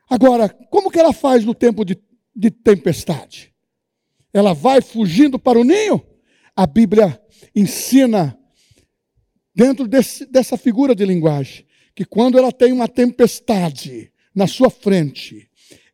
Agora, 0.09 0.49
como 0.49 0.91
que 0.91 0.99
ela 0.99 1.13
faz 1.13 1.45
no 1.45 1.55
tempo 1.55 1.85
de, 1.85 1.99
de 2.35 2.51
tempestade? 2.51 3.53
Ela 4.33 4.53
vai 4.53 4.81
fugindo 4.81 5.39
para 5.39 5.59
o 5.59 5.65
ninho? 5.65 6.05
A 6.55 6.67
Bíblia 6.67 7.21
ensina, 7.55 8.39
dentro 9.55 9.89
desse, 9.89 10.27
dessa 10.27 10.57
figura 10.57 10.95
de 10.95 11.05
linguagem, 11.05 11.67
que 11.95 12.05
quando 12.05 12.39
ela 12.39 12.53
tem 12.53 12.73
uma 12.73 12.89
tempestade 12.89 14.13
na 14.35 14.47
sua 14.47 14.71
frente, 14.71 15.49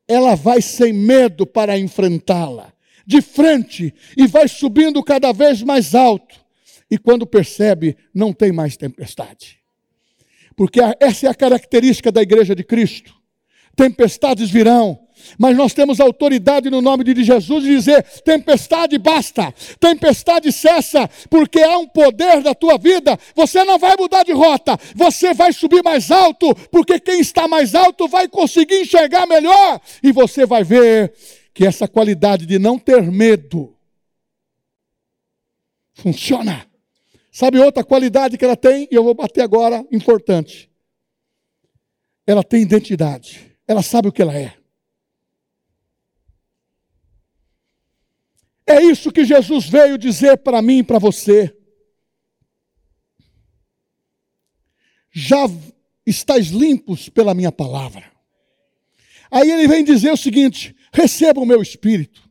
ela 0.07 0.35
vai 0.35 0.61
sem 0.63 0.93
medo 0.93 1.47
para 1.47 1.79
enfrentá-la, 1.79 2.73
de 3.07 3.21
frente, 3.21 3.95
e 4.17 4.27
vai 4.27 4.49
subindo 4.49 5.03
cada 5.03 5.33
vez 5.33 5.63
mais 5.63 5.95
alto. 5.95 6.37
E 6.91 6.99
quando 6.99 7.27
percebe, 7.27 7.97
não 8.15 8.33
tem 8.33 8.51
mais 8.51 8.77
tempestade 8.77 9.59
porque 10.59 10.81
essa 10.99 11.29
é 11.29 11.31
a 11.31 11.35
característica 11.35 12.11
da 12.11 12.21
igreja 12.21 12.53
de 12.53 12.65
Cristo. 12.65 13.15
Tempestades 13.77 14.51
virão, 14.51 14.99
mas 15.39 15.57
nós 15.57 15.73
temos 15.73 16.01
autoridade 16.01 16.69
no 16.69 16.83
nome 16.83 17.05
de 17.05 17.23
Jesus 17.23 17.63
de 17.63 17.77
dizer: 17.77 18.03
tempestade 18.25 18.99
basta, 18.99 19.55
tempestade 19.79 20.51
cessa, 20.51 21.09
porque 21.31 21.61
há 21.61 21.79
um 21.79 21.87
poder 21.87 22.43
da 22.43 22.57
tua 22.57 22.77
vida. 22.77 23.17
Você 23.37 23.63
não 23.63 23.79
vai 23.79 23.95
mudar 23.97 24.25
de 24.25 24.33
rota, 24.33 24.77
você 24.97 25.33
vai 25.33 25.53
subir 25.53 25.81
mais 25.85 26.11
alto, 26.11 26.53
porque 26.73 26.99
quem 26.99 27.21
está 27.21 27.47
mais 27.47 27.77
alto 27.77 28.09
vai 28.09 28.27
conseguir 28.27 28.81
enxergar 28.81 29.29
melhor, 29.29 29.81
e 30.03 30.11
você 30.11 30.45
vai 30.45 30.65
ver 30.65 31.15
que 31.55 31.65
essa 31.65 31.87
qualidade 31.87 32.47
de 32.47 32.59
não 32.59 32.81
ter 32.81 33.01
medo 33.03 33.77
funciona. 35.95 36.68
Sabe 37.39 37.61
outra 37.61 37.85
qualidade 37.85 38.37
que 38.37 38.45
ela 38.45 38.57
tem? 38.57 38.89
E 38.91 38.97
eu 38.97 39.05
vou 39.05 39.15
bater 39.15 39.43
agora, 39.43 39.87
importante. 39.93 40.69
Ela 42.27 42.43
tem 42.43 42.63
identidade. 42.63 43.57
Ela 43.65 43.81
sabe 43.81 44.09
o 44.09 44.13
que 44.13 44.21
ela 44.21 44.37
é. 44.37 44.59
É 48.67 48.83
isso 48.83 49.13
que 49.13 49.25
Jesus 49.25 49.69
veio 49.69 49.97
dizer 49.97 50.39
para 50.39 50.61
mim 50.61 50.79
e 50.79 50.83
para 50.83 50.99
você. 50.99 51.57
Já 55.13 55.47
estáis 56.05 56.49
limpos 56.49 57.09
pela 57.09 57.35
minha 57.35 57.53
palavra. 57.53 58.11
Aí 59.31 59.49
ele 59.49 59.69
vem 59.69 59.85
dizer 59.85 60.11
o 60.11 60.17
seguinte: 60.17 60.75
receba 60.93 61.41
o 61.41 61.47
meu 61.47 61.63
Espírito. 61.63 62.29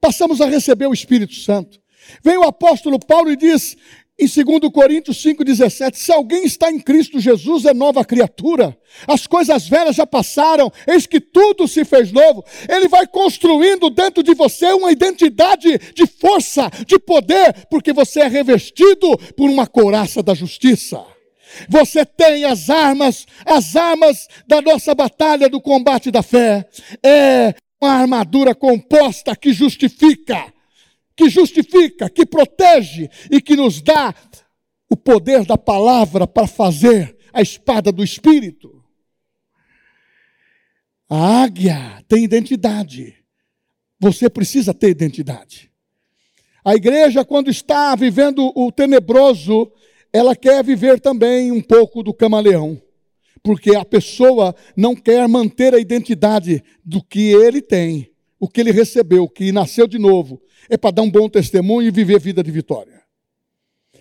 Passamos 0.00 0.40
a 0.40 0.46
receber 0.46 0.86
o 0.86 0.94
Espírito 0.94 1.34
Santo. 1.34 1.82
Vem 2.22 2.38
o 2.38 2.44
apóstolo 2.44 2.98
Paulo 2.98 3.30
e 3.30 3.36
diz: 3.36 3.76
em 4.22 4.44
2 4.44 4.72
Coríntios 4.72 5.20
5,17, 5.20 5.96
se 5.96 6.12
alguém 6.12 6.44
está 6.44 6.70
em 6.70 6.78
Cristo 6.78 7.18
Jesus, 7.18 7.64
é 7.64 7.74
nova 7.74 8.04
criatura. 8.04 8.76
As 9.08 9.26
coisas 9.26 9.68
velhas 9.68 9.96
já 9.96 10.06
passaram, 10.06 10.70
eis 10.86 11.06
que 11.06 11.20
tudo 11.20 11.66
se 11.66 11.84
fez 11.84 12.12
novo. 12.12 12.44
Ele 12.68 12.86
vai 12.86 13.04
construindo 13.04 13.90
dentro 13.90 14.22
de 14.22 14.32
você 14.32 14.66
uma 14.66 14.92
identidade 14.92 15.76
de 15.92 16.06
força, 16.06 16.70
de 16.86 17.00
poder, 17.00 17.66
porque 17.68 17.92
você 17.92 18.20
é 18.20 18.28
revestido 18.28 19.16
por 19.36 19.50
uma 19.50 19.66
couraça 19.66 20.22
da 20.22 20.34
justiça. 20.34 21.02
Você 21.68 22.06
tem 22.06 22.44
as 22.44 22.70
armas, 22.70 23.26
as 23.44 23.74
armas 23.74 24.28
da 24.46 24.62
nossa 24.62 24.94
batalha 24.94 25.48
do 25.48 25.60
combate 25.60 26.12
da 26.12 26.22
fé. 26.22 26.64
É 27.04 27.54
uma 27.80 27.94
armadura 27.94 28.54
composta 28.54 29.34
que 29.34 29.52
justifica 29.52 30.52
que 31.16 31.28
justifica, 31.28 32.08
que 32.08 32.24
protege 32.24 33.08
e 33.30 33.40
que 33.40 33.56
nos 33.56 33.80
dá 33.80 34.14
o 34.88 34.96
poder 34.96 35.44
da 35.44 35.56
palavra 35.56 36.26
para 36.26 36.46
fazer 36.46 37.16
a 37.32 37.40
espada 37.40 37.90
do 37.90 38.02
Espírito. 38.02 38.82
A 41.08 41.42
águia 41.44 42.02
tem 42.08 42.24
identidade. 42.24 43.14
Você 44.00 44.28
precisa 44.28 44.74
ter 44.74 44.90
identidade. 44.90 45.70
A 46.64 46.74
igreja, 46.74 47.24
quando 47.24 47.50
está 47.50 47.94
vivendo 47.94 48.52
o 48.54 48.70
tenebroso, 48.70 49.70
ela 50.12 50.36
quer 50.36 50.62
viver 50.62 51.00
também 51.00 51.50
um 51.50 51.60
pouco 51.60 52.02
do 52.02 52.14
camaleão. 52.14 52.80
Porque 53.42 53.74
a 53.74 53.84
pessoa 53.84 54.54
não 54.76 54.94
quer 54.94 55.26
manter 55.26 55.74
a 55.74 55.78
identidade 55.78 56.62
do 56.84 57.02
que 57.02 57.32
ele 57.32 57.60
tem, 57.60 58.10
o 58.38 58.48
que 58.48 58.60
ele 58.60 58.70
recebeu, 58.70 59.28
que 59.28 59.50
nasceu 59.50 59.86
de 59.86 59.98
novo 59.98 60.40
é 60.68 60.76
para 60.76 60.90
dar 60.90 61.02
um 61.02 61.10
bom 61.10 61.28
testemunho 61.28 61.88
e 61.88 61.90
viver 61.90 62.20
vida 62.20 62.42
de 62.42 62.50
vitória. 62.50 63.02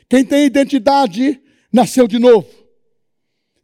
Quem 0.09 0.25
tem 0.25 0.45
identidade, 0.45 1.41
nasceu 1.71 2.07
de 2.07 2.19
novo. 2.19 2.49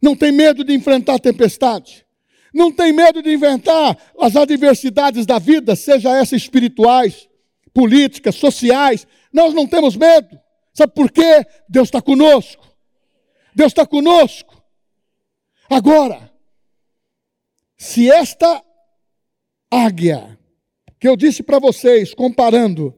Não 0.00 0.16
tem 0.16 0.32
medo 0.32 0.64
de 0.64 0.72
enfrentar 0.72 1.14
a 1.14 1.18
tempestade. 1.18 2.06
Não 2.54 2.72
tem 2.72 2.92
medo 2.92 3.22
de 3.22 3.32
inventar 3.32 3.96
as 4.18 4.34
adversidades 4.34 5.26
da 5.26 5.38
vida, 5.38 5.76
seja 5.76 6.16
essas 6.16 6.42
espirituais, 6.42 7.28
políticas, 7.74 8.36
sociais. 8.36 9.06
Nós 9.32 9.52
não 9.52 9.66
temos 9.66 9.96
medo. 9.96 10.40
Sabe 10.72 10.92
por 10.94 11.10
quê? 11.10 11.46
Deus 11.68 11.88
está 11.88 12.00
conosco. 12.00 12.66
Deus 13.54 13.72
está 13.72 13.84
conosco. 13.84 14.62
Agora, 15.68 16.32
se 17.76 18.10
esta 18.10 18.62
águia 19.70 20.37
que 20.98 21.06
eu 21.06 21.16
disse 21.16 21.42
para 21.42 21.58
vocês, 21.58 22.12
comparando, 22.12 22.94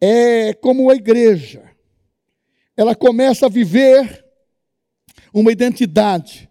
é 0.00 0.52
como 0.54 0.90
a 0.90 0.94
igreja. 0.94 1.70
Ela 2.76 2.94
começa 2.94 3.46
a 3.46 3.48
viver 3.48 4.24
uma 5.32 5.52
identidade. 5.52 6.50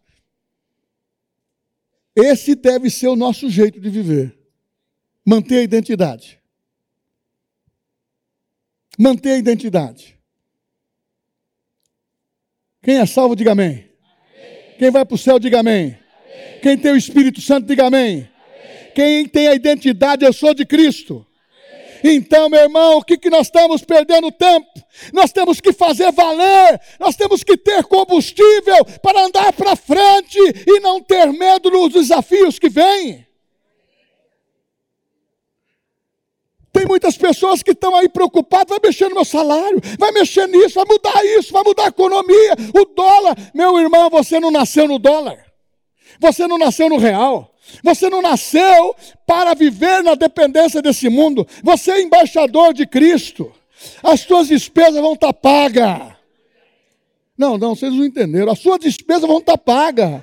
Esse 2.16 2.56
deve 2.56 2.90
ser 2.90 3.08
o 3.08 3.16
nosso 3.16 3.50
jeito 3.50 3.80
de 3.80 3.90
viver. 3.90 4.38
Manter 5.26 5.58
a 5.58 5.64
identidade. 5.64 6.40
Manter 8.98 9.32
a 9.32 9.38
identidade. 9.38 10.18
Quem 12.82 12.98
é 12.98 13.06
salvo, 13.06 13.36
diga 13.36 13.52
amém. 13.52 13.72
amém. 13.72 14.76
Quem 14.80 14.92
vai 14.92 15.06
para 15.06 15.16
o 15.16 15.18
céu, 15.18 15.38
diga 15.38 15.60
amém. 15.60 15.98
amém. 15.98 16.60
Quem 16.62 16.78
tem 16.78 16.92
o 16.92 16.98
Espírito 16.98 17.42
Santo, 17.42 17.68
diga 17.68 17.88
amém. 17.88 18.30
Quem 18.94 19.28
tem 19.28 19.48
a 19.48 19.56
identidade, 19.56 20.26
eu 20.26 20.34
sou 20.34 20.54
de 20.54 20.66
Cristo. 20.66 21.26
Então, 22.04 22.50
meu 22.50 22.62
irmão, 22.62 22.98
o 22.98 23.04
que, 23.04 23.18
que 23.18 23.30
nós 23.30 23.48
estamos 23.48 23.84
perdendo 23.84 24.32
tempo? 24.32 24.68
Nós 25.14 25.32
temos 25.32 25.62
que 25.62 25.72
fazer 25.72 26.12
valer, 26.12 26.82
nós 27.00 27.16
temos 27.16 27.44
que 27.44 27.56
ter 27.56 27.84
combustível 27.84 28.84
para 29.02 29.26
andar 29.26 29.54
para 29.54 29.76
frente 29.76 30.40
e 30.68 30.80
não 30.80 31.02
ter 31.02 31.32
medo 31.32 31.70
dos 31.70 31.94
desafios 31.94 32.58
que 32.58 32.70
vêm. 32.70 33.26
Tem 36.74 36.86
muitas 36.86 37.18
pessoas 37.18 37.62
que 37.62 37.72
estão 37.72 37.96
aí 37.96 38.08
preocupadas, 38.08 38.70
vai 38.70 38.80
mexer 38.82 39.10
no 39.10 39.16
meu 39.16 39.26
salário, 39.26 39.80
vai 40.00 40.12
mexer 40.12 40.48
nisso, 40.48 40.76
vai 40.76 40.86
mudar 40.86 41.26
isso, 41.38 41.52
vai 41.52 41.64
mudar 41.64 41.84
a 41.84 41.90
economia, 41.90 42.56
o 42.74 42.86
dólar. 42.86 43.36
Meu 43.54 43.78
irmão, 43.78 44.10
você 44.10 44.40
não 44.40 44.50
nasceu 44.50 44.88
no 44.88 44.98
dólar. 44.98 45.46
Você 46.20 46.48
não 46.48 46.58
nasceu 46.58 46.88
no 46.88 46.98
real. 46.98 47.51
Você 47.84 48.10
não 48.10 48.22
nasceu 48.22 48.96
para 49.26 49.54
viver 49.54 50.04
na 50.04 50.16
dependência 50.16 50.82
desse 50.82 51.10
mundo. 51.10 51.48
Você 51.64 51.92
é 51.92 52.02
embaixador 52.02 52.74
de 52.74 52.86
Cristo. 52.86 53.52
As 54.04 54.22
suas 54.22 54.48
despesas 54.48 55.02
vão 55.02 55.14
estar 55.14 55.34
pagas. 55.34 56.14
Não, 57.38 57.58
não, 57.58 57.76
vocês 57.76 57.94
não 57.94 58.06
entenderam. 58.06 58.52
As 58.52 58.60
suas 58.60 58.80
despesas 58.80 59.28
vão 59.28 59.40
estar 59.40 59.58
pagas. 59.58 60.22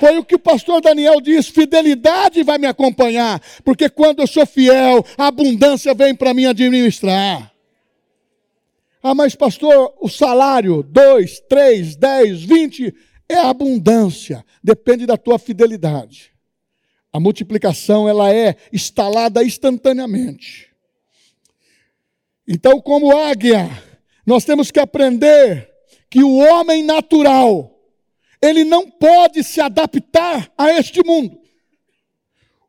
Foi 0.00 0.18
o 0.18 0.24
que 0.24 0.34
o 0.34 0.38
pastor 0.38 0.80
Daniel 0.80 1.20
diz: 1.20 1.48
fidelidade 1.48 2.42
vai 2.42 2.58
me 2.58 2.66
acompanhar, 2.66 3.40
porque 3.64 3.88
quando 3.88 4.20
eu 4.20 4.26
sou 4.26 4.44
fiel, 4.44 5.04
a 5.16 5.28
abundância 5.28 5.94
vem 5.94 6.14
para 6.14 6.34
mim 6.34 6.44
administrar. 6.46 7.52
Ah, 9.00 9.14
mas 9.14 9.34
pastor, 9.34 9.94
o 10.00 10.08
salário, 10.08 10.82
2, 10.82 11.40
3, 11.48 11.96
10, 11.96 12.42
20, 12.42 12.94
é 13.28 13.38
abundância, 13.38 14.44
depende 14.62 15.06
da 15.06 15.16
tua 15.16 15.38
fidelidade. 15.38 16.31
A 17.12 17.20
multiplicação, 17.20 18.08
ela 18.08 18.32
é 18.32 18.56
instalada 18.72 19.44
instantaneamente. 19.44 20.70
Então, 22.48 22.80
como 22.80 23.16
águia, 23.16 23.68
nós 24.26 24.44
temos 24.44 24.70
que 24.70 24.80
aprender 24.80 25.70
que 26.08 26.22
o 26.22 26.36
homem 26.36 26.82
natural, 26.82 27.78
ele 28.40 28.64
não 28.64 28.90
pode 28.90 29.44
se 29.44 29.60
adaptar 29.60 30.50
a 30.56 30.72
este 30.72 31.04
mundo. 31.04 31.40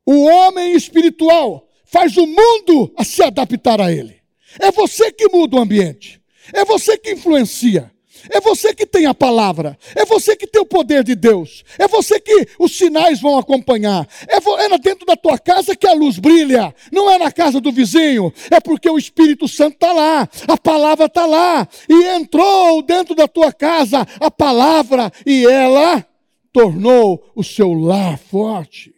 O 0.06 0.26
homem 0.26 0.74
espiritual 0.74 1.70
faz 1.86 2.18
o 2.18 2.26
mundo 2.26 2.94
a 2.98 3.04
se 3.04 3.24
adaptar 3.24 3.80
a 3.80 3.92
ele. 3.92 4.22
É 4.60 4.72
você 4.72 5.12
que 5.12 5.28
muda 5.30 5.56
o 5.56 5.60
ambiente. 5.60 6.22
É 6.54 6.66
você 6.66 6.98
que 6.98 7.12
influencia. 7.12 7.92
É 8.30 8.40
você 8.40 8.74
que 8.74 8.86
tem 8.86 9.06
a 9.06 9.14
palavra. 9.14 9.78
É 9.96 10.06
você 10.06 10.36
que 10.36 10.48
tem 10.48 10.62
o 10.62 10.66
poder 10.66 11.04
de 11.04 11.16
Deus. 11.16 11.64
É 11.78 11.88
você 11.88 12.20
que 12.20 12.48
os 12.58 12.78
sinais 12.78 13.20
vão 13.20 13.38
acompanhar. 13.38 14.08
É, 14.28 14.38
é 14.38 14.78
dentro 14.78 15.06
da 15.06 15.16
tua 15.16 15.38
casa 15.38 15.76
que 15.76 15.88
a 15.88 15.94
luz 15.94 16.20
brilha. 16.20 16.74
Não 16.92 17.10
é 17.10 17.18
na 17.18 17.32
casa 17.32 17.60
do 17.60 17.72
vizinho. 17.72 18.34
É 18.50 18.60
porque 18.60 18.90
o 18.90 18.98
Espírito 18.98 19.48
Santo 19.48 19.74
está 19.74 19.92
lá. 19.92 20.30
A 20.48 20.58
palavra 20.58 21.06
está 21.06 21.26
lá. 21.26 21.68
E 21.90 22.04
entrou 22.16 22.82
dentro 22.82 23.16
da 23.16 23.28
tua 23.28 23.52
casa 23.52 24.08
a 24.20 24.32
palavra. 24.32 25.12
E 25.26 25.46
ela 25.46 26.06
tornou 26.52 27.32
o 27.36 27.44
seu 27.44 27.74
lar 27.74 28.18
forte. 28.18 28.94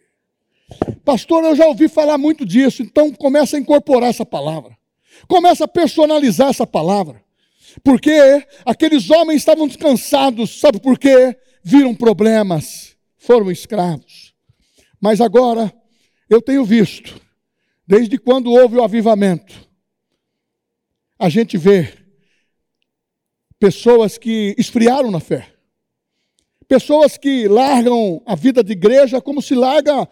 Pastor, 1.04 1.44
eu 1.44 1.56
já 1.56 1.66
ouvi 1.66 1.88
falar 1.88 2.18
muito 2.18 2.44
disso. 2.44 2.82
Então 2.82 3.12
começa 3.12 3.56
a 3.56 3.60
incorporar 3.60 4.10
essa 4.10 4.26
palavra. 4.26 4.76
Começa 5.26 5.64
a 5.64 5.68
personalizar 5.68 6.50
essa 6.50 6.66
palavra. 6.66 7.25
Porque 7.82 8.46
aqueles 8.64 9.10
homens 9.10 9.38
estavam 9.38 9.66
descansados, 9.66 10.60
sabe 10.60 10.80
por 10.80 10.98
quê? 10.98 11.36
Viram 11.62 11.94
problemas, 11.94 12.96
foram 13.16 13.50
escravos. 13.50 14.34
Mas 15.00 15.20
agora, 15.20 15.72
eu 16.28 16.40
tenho 16.40 16.64
visto, 16.64 17.20
desde 17.86 18.18
quando 18.18 18.50
houve 18.50 18.76
o 18.76 18.82
avivamento, 18.82 19.54
a 21.18 21.28
gente 21.28 21.56
vê 21.56 21.92
pessoas 23.58 24.18
que 24.18 24.54
esfriaram 24.58 25.10
na 25.10 25.20
fé. 25.20 25.52
Pessoas 26.68 27.16
que 27.16 27.46
largam 27.46 28.20
a 28.26 28.34
vida 28.34 28.62
de 28.62 28.72
igreja 28.72 29.20
como 29.20 29.40
se 29.40 29.54
larga 29.54 30.08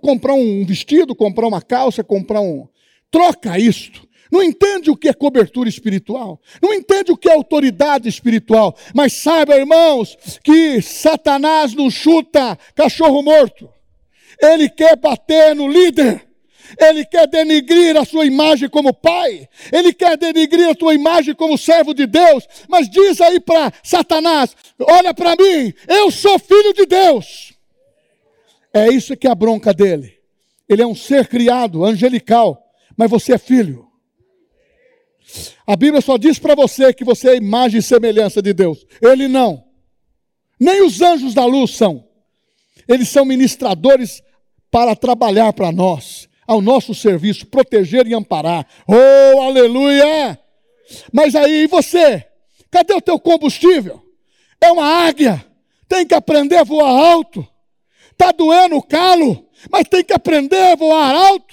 comprar 0.00 0.34
um 0.34 0.64
vestido, 0.64 1.14
comprar 1.14 1.46
uma 1.46 1.62
calça, 1.62 2.04
comprar 2.04 2.40
um. 2.40 2.68
Troca 3.10 3.58
isto 3.58 4.08
não 4.30 4.42
entende 4.42 4.90
o 4.90 4.96
que 4.96 5.08
é 5.08 5.12
cobertura 5.12 5.68
espiritual, 5.68 6.40
não 6.62 6.72
entende 6.72 7.10
o 7.10 7.16
que 7.16 7.28
é 7.28 7.32
autoridade 7.32 8.08
espiritual, 8.08 8.76
mas 8.94 9.12
saiba, 9.12 9.56
irmãos, 9.56 10.16
que 10.42 10.80
Satanás 10.80 11.74
não 11.74 11.90
chuta 11.90 12.56
cachorro 12.74 13.22
morto, 13.22 13.68
ele 14.40 14.68
quer 14.68 14.96
bater 14.96 15.54
no 15.54 15.68
líder. 15.68 16.28
Ele 16.78 17.04
quer 17.04 17.26
denigrir 17.26 17.96
a 17.96 18.04
sua 18.04 18.24
imagem 18.24 18.68
como 18.68 18.94
pai, 18.94 19.48
ele 19.72 19.92
quer 19.92 20.16
denigrir 20.16 20.68
a 20.68 20.74
tua 20.74 20.94
imagem 20.94 21.34
como 21.34 21.58
servo 21.58 21.92
de 21.92 22.06
Deus, 22.06 22.46
mas 22.68 22.88
diz 22.88 23.20
aí 23.20 23.40
para 23.40 23.72
Satanás: 23.82 24.54
olha 24.80 25.12
para 25.12 25.30
mim, 25.30 25.74
eu 25.88 26.12
sou 26.12 26.38
filho 26.38 26.72
de 26.72 26.86
Deus. 26.86 27.54
É 28.72 28.88
isso 28.88 29.16
que 29.16 29.26
é 29.26 29.30
a 29.30 29.34
bronca 29.34 29.74
dele. 29.74 30.16
Ele 30.68 30.82
é 30.82 30.86
um 30.86 30.94
ser 30.94 31.26
criado, 31.26 31.84
angelical, 31.84 32.70
mas 32.96 33.10
você 33.10 33.32
é 33.32 33.38
filho. 33.38 33.89
A 35.66 35.76
Bíblia 35.76 36.00
só 36.00 36.16
diz 36.16 36.38
para 36.38 36.54
você 36.54 36.92
que 36.92 37.04
você 37.04 37.30
é 37.30 37.36
imagem 37.36 37.78
e 37.78 37.82
semelhança 37.82 38.42
de 38.42 38.52
Deus. 38.52 38.86
Ele 39.00 39.28
não. 39.28 39.64
Nem 40.58 40.82
os 40.82 41.00
anjos 41.00 41.34
da 41.34 41.44
luz 41.44 41.76
são. 41.76 42.04
Eles 42.86 43.08
são 43.08 43.24
ministradores 43.24 44.22
para 44.70 44.94
trabalhar 44.94 45.52
para 45.52 45.72
nós, 45.72 46.28
ao 46.46 46.60
nosso 46.60 46.94
serviço, 46.94 47.46
proteger 47.46 48.06
e 48.06 48.14
amparar. 48.14 48.66
Oh, 48.86 49.40
aleluia! 49.40 50.38
Mas 51.12 51.34
aí 51.34 51.66
você, 51.66 52.24
cadê 52.70 52.94
o 52.94 53.00
teu 53.00 53.18
combustível? 53.18 54.02
É 54.60 54.70
uma 54.70 55.06
águia, 55.06 55.44
tem 55.88 56.06
que 56.06 56.14
aprender 56.14 56.56
a 56.56 56.64
voar 56.64 56.90
alto. 56.90 57.46
Está 58.12 58.32
doendo 58.32 58.76
o 58.76 58.82
calo, 58.82 59.48
mas 59.70 59.88
tem 59.88 60.04
que 60.04 60.12
aprender 60.12 60.72
a 60.72 60.76
voar 60.76 61.14
alto. 61.14 61.49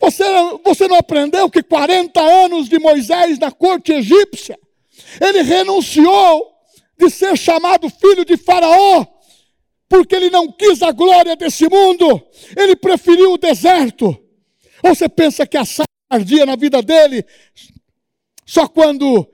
Você, 0.00 0.24
você 0.64 0.88
não 0.88 0.96
aprendeu 0.96 1.48
que 1.50 1.62
40 1.62 2.20
anos 2.20 2.68
de 2.68 2.78
Moisés 2.78 3.38
na 3.38 3.50
corte 3.50 3.92
egípcia, 3.92 4.58
ele 5.20 5.42
renunciou 5.42 6.52
de 6.98 7.10
ser 7.10 7.36
chamado 7.36 7.88
filho 7.88 8.24
de 8.24 8.36
Faraó, 8.36 9.06
porque 9.88 10.14
ele 10.14 10.30
não 10.30 10.50
quis 10.50 10.82
a 10.82 10.92
glória 10.92 11.36
desse 11.36 11.68
mundo, 11.68 12.20
ele 12.56 12.76
preferiu 12.76 13.32
o 13.32 13.38
deserto. 13.38 14.16
Ou 14.82 14.94
você 14.94 15.08
pensa 15.08 15.46
que 15.46 15.56
a 15.56 15.64
ardia 16.10 16.44
na 16.44 16.56
vida 16.56 16.82
dele 16.82 17.24
só 18.46 18.68
quando 18.68 19.26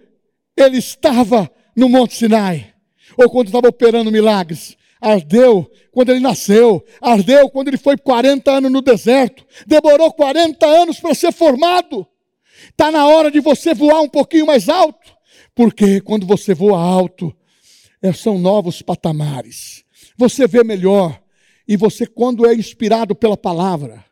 ele 0.57 0.79
estava 0.79 1.51
no 1.77 1.89
Monte 1.89 2.15
Sinai, 2.15 2.73
ou 3.17 3.29
quando 3.29 3.49
estava 3.49 3.69
operando 3.69 4.13
milagres? 4.13 4.77
Ardeu 5.01 5.71
quando 5.91 6.11
ele 6.11 6.21
nasceu, 6.21 6.85
ardeu 7.01 7.49
quando 7.49 7.69
ele 7.69 7.79
foi 7.79 7.97
40 7.97 8.51
anos 8.51 8.71
no 8.71 8.83
deserto, 8.83 9.45
demorou 9.67 10.13
40 10.13 10.65
anos 10.67 11.01
para 11.01 11.15
ser 11.15 11.33
formado. 11.33 12.07
Está 12.69 12.91
na 12.91 13.07
hora 13.07 13.31
de 13.31 13.41
você 13.41 13.75
voar 13.75 14.01
um 14.01 14.09
pouquinho 14.09 14.47
mais 14.47 14.69
alto, 14.69 15.17
porque 15.55 16.01
quando 16.01 16.27
você 16.27 16.55
voa 16.55 16.81
alto, 16.81 17.35
é, 18.03 18.13
são 18.13 18.39
novos 18.39 18.83
patamares. 18.83 19.85
Você 20.17 20.47
vê 20.47 20.63
melhor, 20.63 21.21
e 21.67 21.77
você, 21.77 22.07
quando 22.07 22.47
é 22.47 22.55
inspirado 22.55 23.15
pela 23.15 23.37
palavra, 23.37 24.05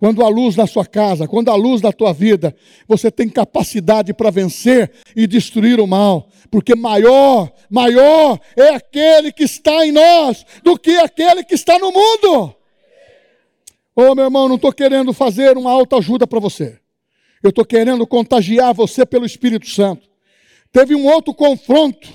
quando 0.00 0.24
a 0.24 0.30
luz 0.30 0.56
na 0.56 0.66
sua 0.66 0.86
casa, 0.86 1.28
quando 1.28 1.50
a 1.50 1.54
luz 1.54 1.82
na 1.82 1.92
tua 1.92 2.10
vida, 2.14 2.56
você 2.88 3.10
tem 3.10 3.28
capacidade 3.28 4.14
para 4.14 4.30
vencer 4.30 4.90
e 5.14 5.26
destruir 5.26 5.78
o 5.78 5.86
mal, 5.86 6.26
porque 6.50 6.74
maior, 6.74 7.52
maior 7.68 8.40
é 8.56 8.70
aquele 8.70 9.30
que 9.30 9.44
está 9.44 9.84
em 9.84 9.92
nós 9.92 10.46
do 10.64 10.78
que 10.78 10.96
aquele 10.96 11.44
que 11.44 11.54
está 11.54 11.78
no 11.78 11.92
mundo. 11.92 12.56
Ô 13.94 14.04
oh, 14.04 14.14
meu 14.14 14.24
irmão, 14.24 14.48
não 14.48 14.56
estou 14.56 14.72
querendo 14.72 15.12
fazer 15.12 15.58
uma 15.58 15.70
alta 15.70 15.98
ajuda 15.98 16.26
para 16.26 16.40
você. 16.40 16.78
Eu 17.42 17.50
estou 17.50 17.66
querendo 17.66 18.06
contagiar 18.06 18.72
você 18.72 19.04
pelo 19.04 19.26
Espírito 19.26 19.68
Santo. 19.68 20.08
Teve 20.72 20.94
um 20.94 21.06
outro 21.08 21.34
confronto. 21.34 22.08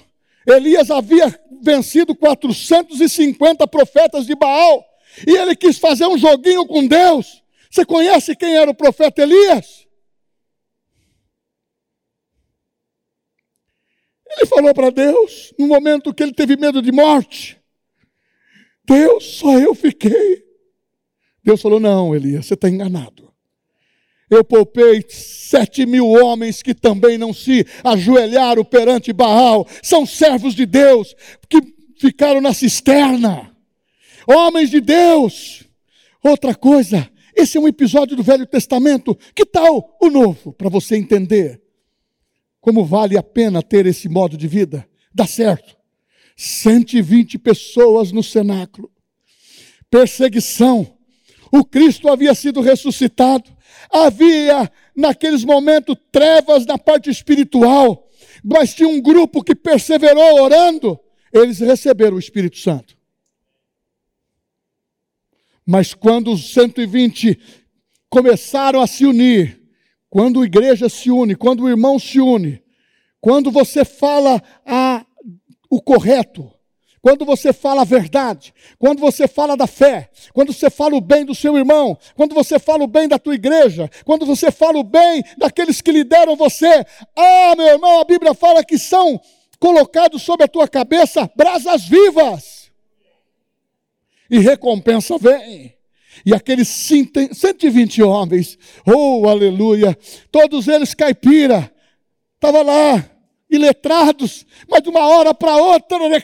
Elias 0.48 0.90
havia 0.90 1.40
vencido 1.62 2.16
450 2.16 3.68
profetas 3.68 4.26
de 4.26 4.34
Baal. 4.34 4.84
E 5.28 5.38
ele 5.38 5.56
quis 5.56 5.78
fazer 5.78 6.08
um 6.08 6.18
joguinho 6.18 6.66
com 6.66 6.88
Deus. 6.88 7.45
Você 7.76 7.86
conhece 7.86 8.38
quem 8.38 8.56
era 8.56 8.72
o 8.72 8.74
profeta 8.74 9.22
Elias? 9.22 9.86
Ele 14.30 14.46
falou 14.46 14.74
para 14.74 14.90
Deus, 14.90 15.54
no 15.60 15.68
momento 15.68 16.14
que 16.14 16.24
ele 16.24 16.32
teve 16.32 16.56
medo 16.56 16.82
de 16.82 16.94
morte: 16.94 17.62
Deus, 18.86 19.26
só 19.26 19.60
eu 19.60 19.76
fiquei. 19.76 20.46
Deus 21.44 21.62
falou: 21.62 21.78
Não, 21.78 22.16
Elias, 22.16 22.46
você 22.46 22.54
está 22.54 22.70
enganado. 22.70 23.30
Eu 24.30 24.46
poupei 24.46 25.04
sete 25.10 25.86
mil 25.86 26.08
homens 26.08 26.62
que 26.62 26.74
também 26.74 27.18
não 27.18 27.34
se 27.34 27.68
ajoelharam 27.84 28.64
perante 28.64 29.12
Baal, 29.12 29.68
são 29.84 30.06
servos 30.06 30.56
de 30.56 30.66
Deus, 30.66 31.14
que 31.50 31.60
ficaram 32.00 32.40
na 32.40 32.54
cisterna, 32.54 33.54
homens 34.26 34.70
de 34.70 34.80
Deus. 34.80 35.66
Outra 36.24 36.56
coisa, 36.56 37.12
esse 37.36 37.58
é 37.58 37.62
um 37.62 37.68
episódio 37.68 38.16
do 38.16 38.24
Velho 38.24 38.46
Testamento. 38.46 39.18
Que 39.34 39.46
tal 39.46 39.98
o 40.02 40.10
novo, 40.10 40.54
para 40.54 40.70
você 40.70 40.96
entender 40.96 41.62
como 42.66 42.84
vale 42.84 43.16
a 43.16 43.22
pena 43.22 43.62
ter 43.62 43.86
esse 43.86 44.10
modo 44.10 44.36
de 44.36 44.48
vida? 44.48 44.90
Dá 45.14 45.28
certo. 45.28 45.78
120 46.36 47.38
pessoas 47.38 48.12
no 48.12 48.24
cenáculo. 48.24 48.92
Perseguição. 49.88 50.98
O 51.52 51.64
Cristo 51.64 52.10
havia 52.10 52.34
sido 52.34 52.62
ressuscitado. 52.62 53.56
Havia, 53.92 54.72
naqueles 54.96 55.44
momentos, 55.44 55.96
trevas 56.12 56.66
na 56.66 56.76
parte 56.76 57.08
espiritual, 57.08 58.10
mas 58.44 58.74
tinha 58.74 58.90
um 58.90 59.00
grupo 59.00 59.44
que 59.44 59.54
perseverou 59.54 60.42
orando, 60.42 61.00
eles 61.32 61.60
receberam 61.60 62.16
o 62.16 62.20
Espírito 62.20 62.58
Santo. 62.58 62.98
Mas 65.66 65.94
quando 65.94 66.32
os 66.32 66.54
120 66.54 67.40
começaram 68.10 68.82
a 68.82 68.88
se 68.88 69.06
unir, 69.06 69.62
quando 70.10 70.42
a 70.42 70.46
igreja 70.46 70.88
se 70.88 71.10
une, 71.10 71.36
quando 71.36 71.64
o 71.64 71.70
irmão 71.70 71.98
se 71.98 72.22
une, 72.22 72.62
quando 73.20 73.52
você 73.52 73.84
fala 73.84 74.42
a, 74.66 75.06
o 75.70 75.82
correto, 75.82 76.52
quando 77.02 77.26
você 77.26 77.52
fala 77.52 77.82
a 77.82 77.86
verdade, 77.86 78.54
quando 78.80 79.00
você 79.00 79.28
fala 79.28 79.56
da 79.58 79.68
fé, 79.68 80.10
quando 80.34 80.54
você 80.54 80.70
fala 80.70 80.96
o 80.96 81.02
bem 81.02 81.26
do 81.26 81.36
seu 81.36 81.58
irmão, 81.58 81.98
quando 82.16 82.34
você 82.34 82.58
fala 82.58 82.84
o 82.84 82.88
bem 82.88 83.08
da 83.08 83.20
tua 83.20 83.36
igreja, 83.36 83.90
quando 84.04 84.26
você 84.26 84.52
fala 84.52 84.80
o 84.80 84.84
bem 84.84 85.24
daqueles 85.38 85.82
que 85.82 85.92
lideram 85.92 86.36
você, 86.36 86.86
ah, 87.16 87.54
meu 87.56 87.68
irmão, 87.68 88.00
a 88.00 88.06
Bíblia 88.06 88.34
fala 88.34 88.64
que 88.64 88.80
são 88.80 89.22
colocados 89.60 90.24
sobre 90.24 90.46
a 90.46 90.48
tua 90.48 90.68
cabeça 90.68 91.30
brasas 91.36 91.84
vivas. 91.84 92.55
E 94.30 94.40
recompensa 94.40 95.18
vem. 95.18 95.76
E 96.26 96.34
aqueles 96.34 96.68
120 96.68 98.02
homens, 98.04 98.58
oh 98.86 99.28
aleluia, 99.28 99.98
todos 100.32 100.68
eles 100.68 100.94
caipira, 100.94 101.72
estava 102.36 102.62
lá, 102.62 103.12
iletrados, 103.50 104.46
mas 104.68 104.82
de 104.82 104.90
uma 104.90 105.06
hora 105.08 105.34
para 105.34 105.56
outra, 105.56 106.10
né, 106.10 106.24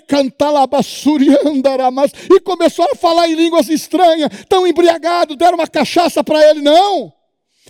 e 2.30 2.39
começaram 2.39 2.91
a 2.93 2.95
falar 2.95 3.28
em 3.28 3.36
línguas 3.36 3.70
estranhas, 3.70 4.30
tão 4.47 4.66
embriagados, 4.66 5.36
deram 5.36 5.56
uma 5.56 5.68
cachaça 5.68 6.24
para 6.24 6.49
ele, 6.49 6.62
não, 6.62 7.14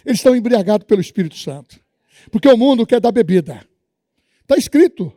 eles 0.06 0.20
estão 0.20 0.36
embriagados 0.36 0.86
pelo 0.86 1.02
Espírito 1.02 1.38
Santo, 1.38 1.80
porque 2.32 2.48
o 2.48 2.58
mundo 2.58 2.86
quer 2.86 3.02
dar 3.02 3.12
bebida, 3.12 3.66
está 4.42 4.56
escrito, 4.58 5.12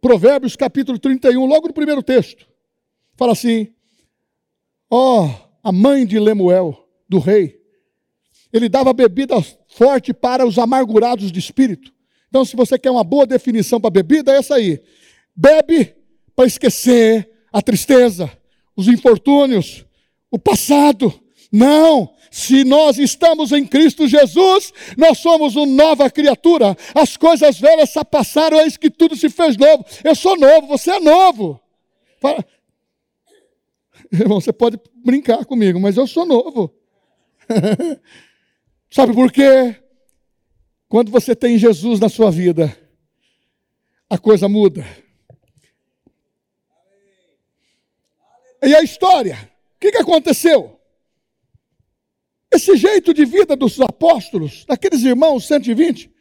Provérbios 0.00 0.56
capítulo 0.56 0.98
31, 0.98 1.44
logo 1.46 1.68
no 1.68 1.74
primeiro 1.74 2.02
texto, 2.02 2.46
fala 3.16 3.32
assim, 3.32 3.73
ó, 4.94 5.24
oh, 5.24 5.30
a 5.62 5.72
mãe 5.72 6.06
de 6.06 6.18
Lemuel, 6.18 6.86
do 7.08 7.18
rei, 7.18 7.60
ele 8.52 8.68
dava 8.68 8.92
bebida 8.92 9.34
forte 9.68 10.12
para 10.12 10.46
os 10.46 10.58
amargurados 10.58 11.32
de 11.32 11.38
espírito, 11.38 11.94
então, 12.34 12.44
se 12.44 12.56
você 12.56 12.76
quer 12.76 12.90
uma 12.90 13.04
boa 13.04 13.24
definição 13.24 13.80
para 13.80 13.90
bebida, 13.90 14.32
é 14.32 14.38
essa 14.38 14.56
aí. 14.56 14.82
Bebe 15.36 15.94
para 16.34 16.46
esquecer 16.46 17.30
a 17.52 17.62
tristeza, 17.62 18.28
os 18.74 18.88
infortúnios, 18.88 19.86
o 20.32 20.36
passado. 20.36 21.14
Não! 21.52 22.12
Se 22.32 22.64
nós 22.64 22.98
estamos 22.98 23.52
em 23.52 23.64
Cristo 23.64 24.08
Jesus, 24.08 24.72
nós 24.98 25.18
somos 25.18 25.54
uma 25.54 25.64
nova 25.64 26.10
criatura. 26.10 26.76
As 26.92 27.16
coisas 27.16 27.56
velhas 27.60 27.92
já 27.92 28.04
passaram, 28.04 28.58
eis 28.58 28.76
que 28.76 28.90
tudo 28.90 29.14
se 29.14 29.30
fez 29.30 29.56
novo. 29.56 29.84
Eu 30.02 30.16
sou 30.16 30.36
novo, 30.36 30.66
você 30.66 30.90
é 30.90 30.98
novo. 30.98 31.60
Fala... 32.20 32.44
Irmão, 34.20 34.40
você 34.40 34.52
pode 34.52 34.78
brincar 34.94 35.44
comigo, 35.44 35.80
mas 35.80 35.96
eu 35.96 36.06
sou 36.06 36.24
novo. 36.24 36.72
Sabe 38.90 39.12
por 39.12 39.32
quê? 39.32 39.76
Quando 40.88 41.10
você 41.10 41.34
tem 41.34 41.58
Jesus 41.58 41.98
na 41.98 42.08
sua 42.08 42.30
vida, 42.30 42.76
a 44.08 44.16
coisa 44.16 44.48
muda. 44.48 44.86
E 48.62 48.74
a 48.74 48.82
história? 48.82 49.50
O 49.76 49.80
que, 49.80 49.90
que 49.90 49.98
aconteceu? 49.98 50.78
Esse 52.52 52.76
jeito 52.76 53.12
de 53.12 53.24
vida 53.24 53.56
dos 53.56 53.80
apóstolos, 53.80 54.64
daqueles 54.64 55.02
irmãos 55.02 55.46
120, 55.48 56.14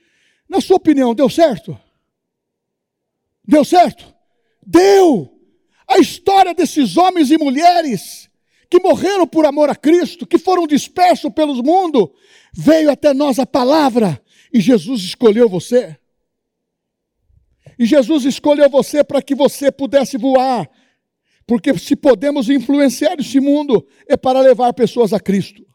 na 0.49 0.59
sua 0.59 0.77
opinião, 0.77 1.13
deu 1.13 1.29
certo? 1.29 1.79
Deu 3.47 3.63
certo? 3.63 4.13
Deu! 4.65 5.32
A 5.87 5.99
história 5.99 6.53
desses 6.53 6.97
homens 6.97 7.31
e 7.31 7.37
mulheres 7.37 8.29
que 8.69 8.79
morreram 8.79 9.27
por 9.27 9.45
amor 9.45 9.69
a 9.69 9.75
Cristo, 9.75 10.25
que 10.25 10.37
foram 10.37 10.65
dispersos 10.65 11.31
pelos 11.31 11.61
mundo, 11.61 12.11
veio 12.53 12.89
até 12.89 13.13
nós 13.13 13.37
a 13.37 13.45
palavra 13.45 14.19
e 14.51 14.59
Jesus 14.59 15.01
escolheu 15.01 15.47
você. 15.47 15.97
E 17.77 17.85
Jesus 17.85 18.25
escolheu 18.25 18.69
você 18.69 19.03
para 19.03 19.21
que 19.21 19.35
você 19.35 19.71
pudesse 19.71 20.17
voar. 20.17 20.69
Porque 21.45 21.77
se 21.77 21.95
podemos 21.95 22.49
influenciar 22.49 23.15
esse 23.19 23.39
mundo, 23.39 23.85
é 24.07 24.15
para 24.15 24.39
levar 24.39 24.73
pessoas 24.73 25.11
a 25.11 25.19
Cristo. 25.19 25.65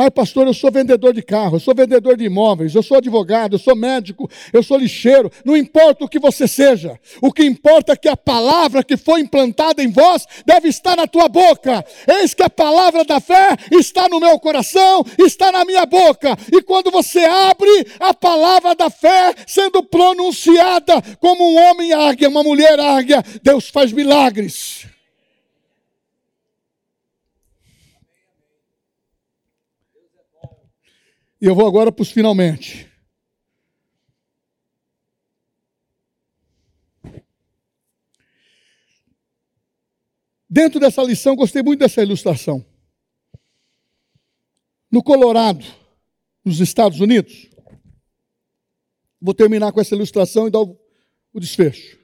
Ai, 0.00 0.12
pastor, 0.12 0.46
eu 0.46 0.54
sou 0.54 0.70
vendedor 0.70 1.12
de 1.12 1.20
carro, 1.22 1.56
eu 1.56 1.60
sou 1.60 1.74
vendedor 1.74 2.16
de 2.16 2.22
imóveis, 2.22 2.72
eu 2.72 2.84
sou 2.84 2.98
advogado, 2.98 3.56
eu 3.56 3.58
sou 3.58 3.74
médico, 3.74 4.30
eu 4.52 4.62
sou 4.62 4.78
lixeiro. 4.78 5.28
Não 5.44 5.56
importa 5.56 6.04
o 6.04 6.08
que 6.08 6.20
você 6.20 6.46
seja, 6.46 7.00
o 7.20 7.32
que 7.32 7.42
importa 7.42 7.94
é 7.94 7.96
que 7.96 8.06
a 8.06 8.16
palavra 8.16 8.84
que 8.84 8.96
foi 8.96 9.22
implantada 9.22 9.82
em 9.82 9.90
vós 9.90 10.24
deve 10.46 10.68
estar 10.68 10.94
na 10.94 11.08
tua 11.08 11.28
boca. 11.28 11.84
Eis 12.06 12.32
que 12.32 12.44
a 12.44 12.48
palavra 12.48 13.04
da 13.04 13.18
fé 13.18 13.56
está 13.72 14.08
no 14.08 14.20
meu 14.20 14.38
coração, 14.38 15.04
está 15.18 15.50
na 15.50 15.64
minha 15.64 15.84
boca. 15.84 16.38
E 16.52 16.62
quando 16.62 16.92
você 16.92 17.24
abre 17.24 17.68
a 17.98 18.14
palavra 18.14 18.76
da 18.76 18.88
fé 18.90 19.34
sendo 19.48 19.82
pronunciada 19.82 21.02
como 21.18 21.42
um 21.42 21.58
homem 21.58 21.92
águia, 21.92 22.28
uma 22.28 22.44
mulher 22.44 22.78
águia, 22.78 23.20
Deus 23.42 23.68
faz 23.68 23.90
milagres. 23.90 24.86
E 31.40 31.46
eu 31.46 31.54
vou 31.54 31.66
agora 31.66 31.92
para 31.92 32.02
os 32.02 32.10
finalmente. 32.10 32.88
Dentro 40.50 40.80
dessa 40.80 41.02
lição, 41.02 41.36
gostei 41.36 41.62
muito 41.62 41.80
dessa 41.80 42.02
ilustração. 42.02 42.64
No 44.90 45.02
Colorado, 45.02 45.64
nos 46.42 46.58
Estados 46.58 46.98
Unidos, 46.98 47.48
vou 49.20 49.34
terminar 49.34 49.70
com 49.72 49.80
essa 49.80 49.94
ilustração 49.94 50.48
e 50.48 50.50
dar 50.50 50.60
o, 50.60 50.78
desfecho. 51.34 51.98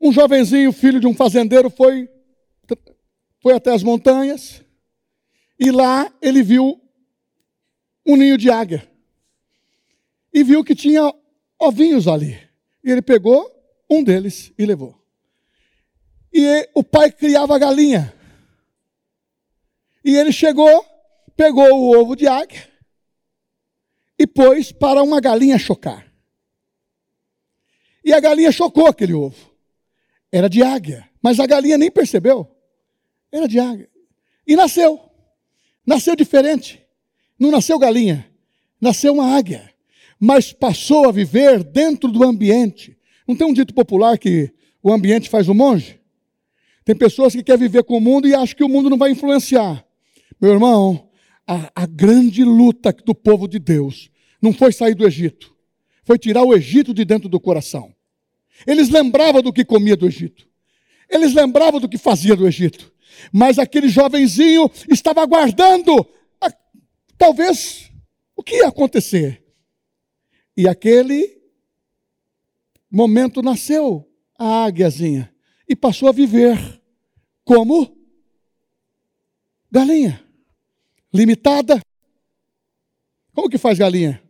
Um 0.00 0.12
jovenzinho, 0.12 0.72
filho 0.72 1.00
de 1.00 1.06
um 1.06 1.14
fazendeiro, 1.14 1.68
foi, 1.68 2.08
foi 3.40 3.54
até 3.54 3.72
as 3.72 3.82
montanhas 3.82 4.62
e 5.58 5.70
lá 5.70 6.10
ele 6.22 6.42
viu 6.42 6.81
um 8.04 8.16
ninho 8.16 8.36
de 8.36 8.50
águia. 8.50 8.88
E 10.32 10.42
viu 10.42 10.64
que 10.64 10.74
tinha 10.74 11.14
ovinhos 11.58 12.08
ali. 12.08 12.38
E 12.82 12.90
ele 12.90 13.02
pegou 13.02 13.50
um 13.88 14.02
deles 14.02 14.52
e 14.58 14.64
levou. 14.64 15.00
E 16.32 16.68
o 16.74 16.82
pai 16.82 17.12
criava 17.12 17.58
galinha. 17.58 18.14
E 20.04 20.16
ele 20.16 20.32
chegou, 20.32 20.84
pegou 21.36 21.70
o 21.72 22.00
ovo 22.00 22.16
de 22.16 22.26
águia 22.26 22.68
e 24.18 24.26
pôs 24.26 24.72
para 24.72 25.02
uma 25.02 25.20
galinha 25.20 25.58
chocar. 25.58 26.10
E 28.04 28.12
a 28.12 28.18
galinha 28.18 28.50
chocou 28.50 28.86
aquele 28.86 29.12
ovo. 29.12 29.52
Era 30.30 30.48
de 30.48 30.62
águia, 30.62 31.08
mas 31.20 31.38
a 31.38 31.46
galinha 31.46 31.78
nem 31.78 31.90
percebeu. 31.90 32.48
Era 33.30 33.46
de 33.46 33.60
águia. 33.60 33.88
E 34.46 34.56
nasceu. 34.56 35.00
Nasceu 35.86 36.16
diferente. 36.16 36.81
Não 37.42 37.50
nasceu 37.50 37.76
galinha, 37.76 38.24
nasceu 38.80 39.14
uma 39.14 39.36
águia, 39.36 39.68
mas 40.16 40.52
passou 40.52 41.08
a 41.08 41.10
viver 41.10 41.64
dentro 41.64 42.08
do 42.08 42.22
ambiente. 42.22 42.96
Não 43.26 43.34
tem 43.34 43.44
um 43.44 43.52
dito 43.52 43.74
popular 43.74 44.16
que 44.16 44.52
o 44.80 44.92
ambiente 44.92 45.28
faz 45.28 45.48
o 45.48 45.54
monge? 45.54 45.98
Tem 46.84 46.94
pessoas 46.94 47.32
que 47.32 47.42
querem 47.42 47.62
viver 47.62 47.82
com 47.82 47.96
o 47.96 48.00
mundo 48.00 48.28
e 48.28 48.34
acham 48.36 48.56
que 48.56 48.62
o 48.62 48.68
mundo 48.68 48.88
não 48.88 48.96
vai 48.96 49.10
influenciar. 49.10 49.84
Meu 50.40 50.52
irmão, 50.52 51.08
a, 51.44 51.68
a 51.74 51.84
grande 51.84 52.44
luta 52.44 52.92
do 52.92 53.12
povo 53.12 53.48
de 53.48 53.58
Deus 53.58 54.08
não 54.40 54.52
foi 54.52 54.70
sair 54.70 54.94
do 54.94 55.04
Egito, 55.04 55.52
foi 56.04 56.18
tirar 56.18 56.44
o 56.44 56.54
Egito 56.54 56.94
de 56.94 57.04
dentro 57.04 57.28
do 57.28 57.40
coração. 57.40 57.92
Eles 58.64 58.88
lembravam 58.88 59.42
do 59.42 59.52
que 59.52 59.64
comia 59.64 59.96
do 59.96 60.06
Egito. 60.06 60.46
Eles 61.10 61.34
lembravam 61.34 61.80
do 61.80 61.88
que 61.88 61.98
fazia 61.98 62.36
do 62.36 62.46
Egito. 62.46 62.92
Mas 63.32 63.58
aquele 63.58 63.88
jovenzinho 63.88 64.70
estava 64.88 65.20
aguardando 65.22 66.06
talvez 67.22 67.88
o 68.34 68.42
que 68.42 68.56
ia 68.56 68.66
acontecer? 68.66 69.44
E 70.56 70.66
aquele 70.66 71.40
momento 72.90 73.40
nasceu 73.40 74.10
a 74.36 74.64
águiazinha 74.64 75.32
e 75.68 75.76
passou 75.76 76.08
a 76.08 76.12
viver 76.12 76.58
como 77.44 77.96
galinha, 79.70 80.20
limitada. 81.14 81.80
Como 83.32 83.48
que 83.48 83.56
faz 83.56 83.78
galinha? 83.78 84.20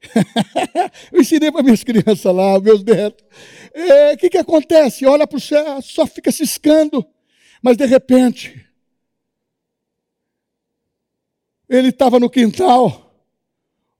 Eu 1.10 1.20
ensinei 1.20 1.50
para 1.50 1.64
minhas 1.64 1.82
crianças 1.82 2.32
lá, 2.32 2.60
meus 2.60 2.84
netos. 2.84 3.26
O 3.74 3.78
é, 3.80 4.16
que, 4.16 4.30
que 4.30 4.38
acontece? 4.38 5.04
Olha 5.04 5.26
para 5.26 5.38
o 5.38 5.40
céu, 5.40 5.82
só 5.82 6.06
fica 6.06 6.30
ciscando. 6.30 7.04
Mas 7.60 7.76
de 7.76 7.84
repente, 7.84 8.64
Ele 11.68 11.88
estava 11.88 12.20
no 12.20 12.30
quintal, 12.30 13.12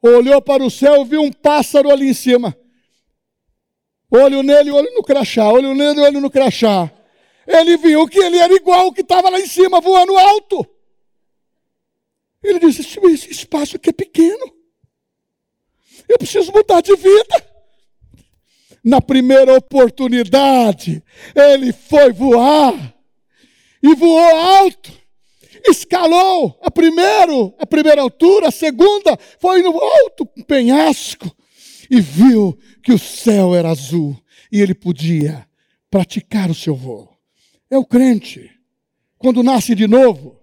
olhou 0.01 0.41
para 0.41 0.63
o 0.65 0.71
céu 0.71 1.05
viu 1.05 1.23
um 1.23 1.33
pássaro 1.33 1.91
ali 1.91 2.09
em 2.09 2.15
cima. 2.15 2.57
Olho 4.11 4.43
nele, 4.43 4.71
olho 4.71 4.93
no 4.95 5.03
crachá, 5.03 5.51
olho 5.51 5.75
nele, 5.75 6.01
olho 6.01 6.21
no 6.21 6.31
crachá. 6.31 6.91
Ele 7.47 7.77
viu 7.77 8.07
que 8.09 8.19
ele 8.19 8.39
era 8.39 8.53
igual 8.55 8.89
o 8.89 8.93
que 8.93 9.01
estava 9.01 9.29
lá 9.31 9.39
em 9.41 9.47
cima, 9.47 9.81
voando 9.81 10.17
alto. 10.17 10.67
Ele 12.43 12.59
disse: 12.61 12.83
Esse 12.83 13.31
espaço 13.31 13.77
aqui 13.77 13.91
é 13.91 13.93
pequeno. 13.93 14.55
Eu 16.09 16.19
preciso 16.19 16.53
mudar 16.53 16.81
de 16.81 16.95
vida. 16.95 17.57
Na 18.83 19.03
primeira 19.03 19.57
oportunidade, 19.57 21.03
ele 21.35 21.73
foi 21.73 22.13
voar 22.13 22.95
e 23.83 23.95
voou 23.97 24.37
alto. 24.37 24.93
Escalou 25.69 26.59
a 26.63 26.71
primeiro, 26.71 27.55
a 27.59 27.67
primeira 27.67 28.01
altura, 28.01 28.49
a 28.49 28.53
segunda 28.53 29.19
foi 29.39 29.63
no 29.63 29.79
alto 29.79 30.27
penhasco 30.47 31.35
e 31.91 32.01
viu 32.01 32.57
que 32.83 32.93
o 32.93 32.99
céu 32.99 33.55
era 33.55 33.71
azul 33.71 34.17
e 34.51 34.61
ele 34.61 34.75
podia 34.75 35.47
praticar 35.91 36.51
o 36.51 36.55
seu 36.55 36.75
voo. 36.75 37.09
É 37.71 37.77
o 37.77 37.85
crente, 37.85 38.51
quando 39.19 39.43
nasce 39.43 39.75
de 39.75 39.87
novo, 39.87 40.37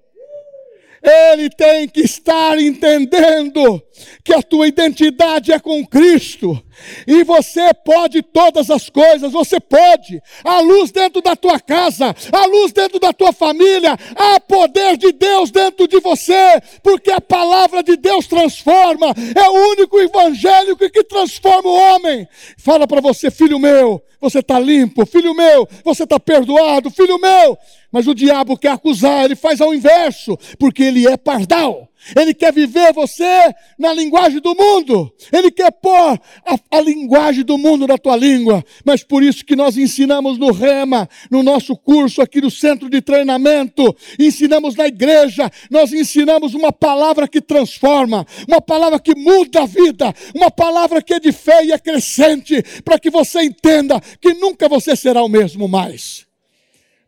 ele 1.04 1.50
tem 1.50 1.88
que 1.88 2.02
estar 2.02 2.58
entendendo 2.58 3.84
que 4.24 4.34
a 4.34 4.42
tua 4.42 4.68
identidade 4.68 5.52
é 5.52 5.60
com 5.60 5.86
Cristo. 5.86 6.64
E 7.08 7.24
você 7.24 7.74
pode 7.74 8.22
todas 8.22 8.70
as 8.70 8.90
coisas, 8.90 9.32
você 9.32 9.60
pode. 9.60 10.22
A 10.44 10.60
luz 10.60 10.92
dentro 10.92 11.22
da 11.22 11.36
tua 11.36 11.60
casa, 11.60 12.16
a 12.32 12.46
luz 12.46 12.72
dentro 12.72 13.00
da 13.00 13.14
tua 13.14 13.32
família, 13.32 13.98
há 14.16 14.40
poder 14.40 14.98
de 14.98 15.12
Deus 15.12 15.52
dentro 15.52 15.88
de 15.88 16.00
você, 16.00 16.62
porque 16.82 17.12
a 17.12 17.22
palavra 17.22 17.84
de 17.84 17.96
Deus 17.96 18.28
transforma. 18.28 19.14
É 19.36 19.50
o 19.50 19.72
único 19.72 20.00
evangélico 20.00 20.90
que 20.90 21.04
transforma 21.04 21.70
o 21.70 21.76
homem. 21.76 22.28
Fala 22.58 22.88
para 22.88 23.02
você, 23.02 23.30
filho 23.30 23.60
meu, 23.60 24.02
você 24.20 24.40
está 24.40 24.60
limpo, 24.60 25.06
filho 25.06 25.34
meu, 25.34 25.68
você 25.84 26.04
está 26.04 26.20
perdoado, 26.20 26.90
filho 26.90 27.20
meu. 27.20 27.58
Mas 27.92 28.08
o 28.08 28.16
diabo 28.16 28.58
quer 28.58 28.72
acusar, 28.72 29.26
ele 29.26 29.36
faz 29.36 29.62
ao 29.62 29.74
inverso, 29.74 30.38
porque 30.58 30.84
ele 30.84 31.08
é 31.08 31.16
pardal. 31.16 31.88
Ele 32.16 32.34
quer 32.34 32.54
viver 32.54 32.94
você 32.94 33.54
na 33.80 33.94
linguagem 33.94 34.40
do 34.40 34.56
mundo. 34.56 35.14
Ele 35.32 35.50
quer 35.50 35.72
pôr 35.72 36.20
a, 36.46 36.78
a, 36.78 36.82
linguagem 36.82 37.44
do 37.44 37.58
mundo 37.58 37.88
na 37.88 37.98
tua 37.98 38.16
língua. 38.16 38.64
Mas 38.86 39.04
por 39.04 39.24
isso 39.24 39.46
que 39.46 39.56
nós 39.56 39.78
ensinamos 39.78 40.38
no 40.38 40.52
Rema, 40.52 41.08
no 41.32 41.42
nosso 41.42 41.76
curso 41.76 42.22
aqui 42.22 42.42
no 42.42 42.52
centro 42.52 42.90
de 42.90 43.02
treinamento, 43.02 43.96
ensinamos 44.20 44.76
na 44.76 44.88
igreja, 44.88 45.50
nós 45.70 45.94
ensinamos 45.94 46.54
uma 46.54 46.72
palavra 46.72 47.28
que 47.28 47.42
transforma, 47.42 48.26
uma 48.48 48.62
palavra 48.62 49.00
que 49.00 49.16
muda 49.16 49.64
a 49.64 49.66
vida, 49.66 50.14
uma 50.36 50.52
palavra 50.52 51.02
que 51.02 51.14
é 51.14 51.20
de 51.20 51.32
fé 51.32 51.66
e 51.66 51.72
é 51.72 51.80
crescente, 51.80 52.62
para 52.84 53.00
que 53.00 53.10
você 53.10 53.42
entenda 53.44 54.00
que 54.22 54.34
nunca 54.34 54.68
você 54.68 54.96
será 54.96 55.24
o 55.24 55.30
mesmo 55.30 55.68
mais. 55.68 56.26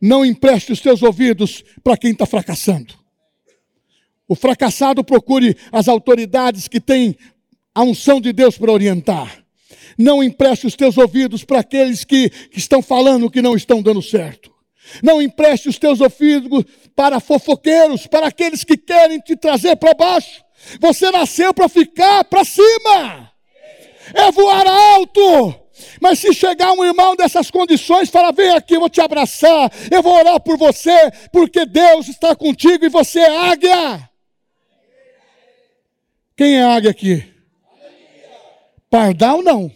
Não 0.01 0.25
empreste 0.25 0.71
os 0.71 0.79
teus 0.79 1.01
ouvidos 1.01 1.63
para 1.83 1.97
quem 1.97 2.11
está 2.11 2.25
fracassando. 2.25 3.04
O 4.27 4.35
fracassado 4.35 5.03
procure 5.03 5.55
as 5.71 5.87
autoridades 5.87 6.67
que 6.67 6.79
têm 6.79 7.15
a 7.73 7.83
unção 7.83 8.19
de 8.19 8.33
Deus 8.33 8.57
para 8.57 8.71
orientar. 8.71 9.43
Não 9.97 10.23
empreste 10.23 10.65
os 10.65 10.75
teus 10.75 10.97
ouvidos 10.97 11.43
para 11.43 11.59
aqueles 11.59 12.03
que, 12.03 12.29
que 12.29 12.57
estão 12.57 12.81
falando 12.81 13.29
que 13.29 13.41
não 13.41 13.55
estão 13.55 13.81
dando 13.81 14.01
certo. 14.01 14.53
Não 15.01 15.21
empreste 15.21 15.69
os 15.69 15.77
teus 15.77 15.99
ouvidos 16.01 16.63
para 16.95 17.19
fofoqueiros, 17.19 18.07
para 18.07 18.27
aqueles 18.27 18.63
que 18.63 18.77
querem 18.77 19.19
te 19.19 19.35
trazer 19.35 19.75
para 19.75 19.93
baixo. 19.93 20.43
Você 20.79 21.11
nasceu 21.11 21.53
para 21.53 21.69
ficar 21.69 22.23
para 22.25 22.43
cima. 22.43 23.31
É 24.13 24.31
voar 24.31 24.67
alto. 24.67 25.55
Mas 26.01 26.19
se 26.19 26.33
chegar 26.33 26.71
um 26.71 26.85
irmão 26.85 27.15
dessas 27.15 27.51
condições, 27.51 28.09
fala: 28.09 28.31
vem 28.31 28.49
aqui, 28.51 28.75
eu 28.75 28.79
vou 28.79 28.89
te 28.89 29.01
abraçar, 29.01 29.71
eu 29.91 30.01
vou 30.01 30.13
orar 30.13 30.39
por 30.39 30.57
você, 30.57 31.11
porque 31.31 31.65
Deus 31.65 32.07
está 32.07 32.35
contigo 32.35 32.85
e 32.85 32.89
você 32.89 33.19
é 33.19 33.37
águia. 33.37 34.09
Quem 36.35 36.57
é 36.57 36.63
águia 36.63 36.91
aqui? 36.91 37.23
Pardal 38.89 39.41
não. 39.41 39.71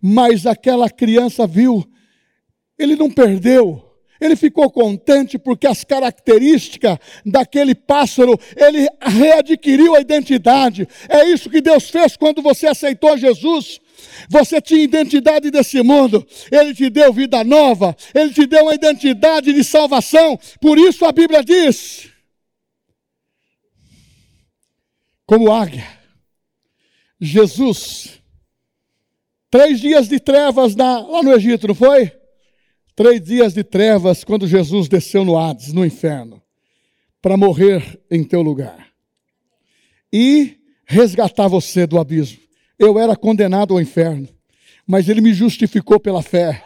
Mas 0.00 0.46
aquela 0.46 0.88
criança 0.88 1.46
viu, 1.46 1.86
ele 2.78 2.96
não 2.96 3.10
perdeu. 3.10 3.82
Ele 4.20 4.36
ficou 4.36 4.70
contente 4.70 5.38
porque 5.38 5.66
as 5.66 5.84
características 5.84 6.98
daquele 7.26 7.74
pássaro, 7.74 8.38
ele 8.56 8.88
readquiriu 9.00 9.94
a 9.94 10.00
identidade. 10.00 10.88
É 11.08 11.24
isso 11.28 11.50
que 11.50 11.60
Deus 11.60 11.90
fez 11.90 12.16
quando 12.16 12.40
você 12.40 12.66
aceitou 12.66 13.18
Jesus. 13.18 13.80
Você 14.28 14.60
tinha 14.60 14.82
identidade 14.82 15.50
desse 15.50 15.82
mundo, 15.82 16.26
Ele 16.50 16.74
te 16.74 16.90
deu 16.90 17.12
vida 17.12 17.44
nova, 17.44 17.96
Ele 18.14 18.32
te 18.32 18.46
deu 18.46 18.64
uma 18.64 18.74
identidade 18.74 19.52
de 19.52 19.62
salvação. 19.62 20.38
Por 20.60 20.78
isso 20.78 21.04
a 21.04 21.12
Bíblia 21.12 21.42
diz: 21.42 22.10
como 25.26 25.52
águia. 25.52 25.86
Jesus, 27.20 28.20
três 29.50 29.80
dias 29.80 30.08
de 30.08 30.20
trevas 30.20 30.74
na, 30.74 30.98
lá 31.00 31.22
no 31.22 31.32
Egito, 31.32 31.68
não 31.68 31.74
foi? 31.74 32.12
Três 32.94 33.20
dias 33.20 33.54
de 33.54 33.64
trevas 33.64 34.22
quando 34.22 34.46
Jesus 34.46 34.88
desceu 34.88 35.24
no 35.24 35.38
Hades, 35.38 35.72
no 35.72 35.84
inferno, 35.84 36.42
para 37.20 37.36
morrer 37.36 38.00
em 38.10 38.22
teu 38.22 38.42
lugar 38.42 38.88
e 40.12 40.58
resgatar 40.86 41.48
você 41.48 41.86
do 41.86 41.98
abismo. 41.98 42.38
Eu 42.78 42.98
era 42.98 43.16
condenado 43.16 43.74
ao 43.74 43.80
inferno, 43.80 44.28
mas 44.86 45.08
Ele 45.08 45.20
me 45.20 45.32
justificou 45.32 45.98
pela 45.98 46.22
fé. 46.22 46.62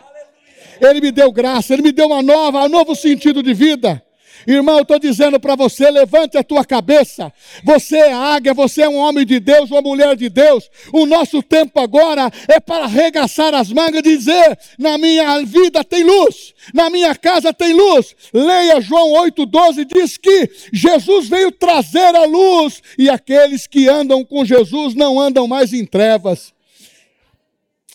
Ele 0.80 1.00
me 1.00 1.10
deu 1.10 1.32
graça, 1.32 1.72
Ele 1.72 1.82
me 1.82 1.92
deu 1.92 2.06
uma 2.06 2.22
nova, 2.22 2.64
um 2.64 2.68
novo 2.68 2.94
sentido 2.94 3.42
de 3.42 3.54
vida. 3.54 4.04
Irmão, 4.46 4.76
eu 4.76 4.82
estou 4.82 4.98
dizendo 4.98 5.38
para 5.40 5.54
você: 5.54 5.90
levante 5.90 6.36
a 6.36 6.44
tua 6.44 6.64
cabeça. 6.64 7.32
Você 7.64 7.96
é 7.96 8.12
águia, 8.12 8.54
você 8.54 8.82
é 8.82 8.88
um 8.88 8.96
homem 8.96 9.24
de 9.24 9.40
Deus, 9.40 9.70
uma 9.70 9.82
mulher 9.82 10.16
de 10.16 10.28
Deus. 10.28 10.70
O 10.92 11.06
nosso 11.06 11.42
tempo 11.42 11.80
agora 11.80 12.30
é 12.48 12.60
para 12.60 12.84
arregaçar 12.84 13.54
as 13.54 13.72
mangas 13.72 14.00
e 14.00 14.16
dizer: 14.16 14.58
na 14.78 14.98
minha 14.98 15.42
vida 15.42 15.82
tem 15.84 16.04
luz, 16.04 16.54
na 16.72 16.90
minha 16.90 17.14
casa 17.14 17.52
tem 17.52 17.72
luz. 17.72 18.14
Leia 18.32 18.80
João 18.80 19.12
8,12, 19.24 19.84
diz 19.84 20.16
que 20.16 20.50
Jesus 20.72 21.28
veio 21.28 21.50
trazer 21.50 22.14
a 22.14 22.24
luz, 22.24 22.82
e 22.98 23.08
aqueles 23.08 23.66
que 23.66 23.88
andam 23.88 24.24
com 24.24 24.44
Jesus 24.44 24.94
não 24.94 25.20
andam 25.20 25.46
mais 25.46 25.72
em 25.72 25.84
trevas. 25.84 26.57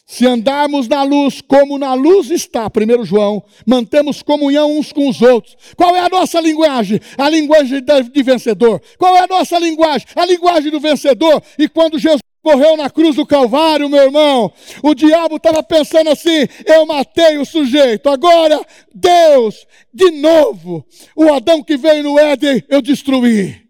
Se 0.05 0.27
andarmos 0.27 0.87
na 0.87 1.01
luz 1.03 1.41
como 1.41 1.77
na 1.77 1.93
luz 1.93 2.29
está, 2.29 2.67
1 2.67 3.05
João, 3.05 3.43
mantemos 3.65 4.21
comunhão 4.21 4.77
uns 4.77 4.91
com 4.91 5.07
os 5.07 5.21
outros. 5.21 5.55
Qual 5.77 5.95
é 5.95 5.99
a 5.99 6.09
nossa 6.09 6.41
linguagem? 6.41 6.99
A 7.17 7.29
linguagem 7.29 7.81
de 7.81 8.23
vencedor. 8.23 8.81
Qual 8.97 9.15
é 9.15 9.21
a 9.21 9.27
nossa 9.27 9.57
linguagem? 9.57 10.05
A 10.15 10.25
linguagem 10.25 10.69
do 10.69 10.79
vencedor. 10.79 11.41
E 11.57 11.69
quando 11.69 11.97
Jesus 11.97 12.21
morreu 12.43 12.75
na 12.75 12.89
cruz 12.89 13.15
do 13.15 13.25
Calvário, 13.25 13.87
meu 13.87 14.03
irmão, 14.03 14.51
o 14.83 14.93
diabo 14.93 15.37
estava 15.37 15.63
pensando 15.63 16.09
assim: 16.09 16.47
eu 16.65 16.85
matei 16.85 17.37
o 17.37 17.45
sujeito, 17.45 18.09
agora 18.09 18.59
Deus, 18.93 19.65
de 19.93 20.11
novo, 20.11 20.85
o 21.15 21.31
Adão 21.31 21.63
que 21.63 21.77
veio 21.77 22.03
no 22.03 22.19
Éden, 22.19 22.61
eu 22.67 22.81
destruí. 22.81 23.63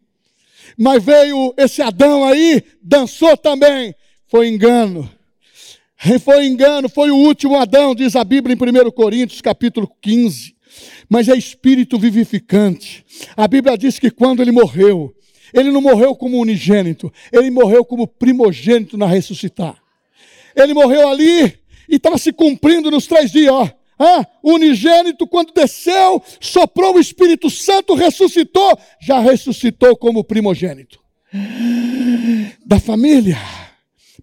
Mas 0.75 1.03
veio 1.03 1.53
esse 1.55 1.83
Adão 1.83 2.25
aí, 2.25 2.63
dançou 2.81 3.37
também, 3.37 3.93
foi 4.25 4.47
engano. 4.47 5.07
Foi 6.21 6.45
engano, 6.45 6.89
foi 6.89 7.11
o 7.11 7.15
último 7.15 7.55
Adão, 7.55 7.95
diz 7.95 8.15
a 8.15 8.23
Bíblia 8.23 8.55
em 8.55 8.87
1 8.87 8.91
Coríntios, 8.91 9.39
capítulo 9.39 9.89
15. 10.01 10.53
Mas 11.07 11.29
é 11.29 11.37
espírito 11.37 11.97
vivificante. 11.97 13.05
A 13.37 13.47
Bíblia 13.47 13.77
diz 13.77 13.99
que 13.99 14.11
quando 14.11 14.41
ele 14.41 14.51
morreu, 14.51 15.15
ele 15.53 15.71
não 15.71 15.81
morreu 15.81 16.15
como 16.15 16.39
unigênito, 16.39 17.11
ele 17.31 17.49
morreu 17.49 17.85
como 17.85 18.07
primogênito 18.07 18.97
na 18.97 19.05
ressuscitar. 19.05 19.77
Ele 20.55 20.73
morreu 20.73 21.07
ali 21.07 21.57
e 21.87 21.95
estava 21.95 22.17
se 22.17 22.33
cumprindo 22.33 22.91
nos 22.91 23.07
três 23.07 23.31
dias, 23.31 23.51
ó. 23.51 23.69
Ah, 23.97 24.25
unigênito, 24.43 25.25
quando 25.25 25.53
desceu, 25.53 26.21
soprou 26.41 26.95
o 26.95 26.99
Espírito 26.99 27.49
Santo, 27.49 27.93
ressuscitou, 27.93 28.77
já 28.99 29.19
ressuscitou 29.19 29.95
como 29.95 30.23
primogênito 30.23 30.99
da 32.65 32.79
família. 32.79 33.37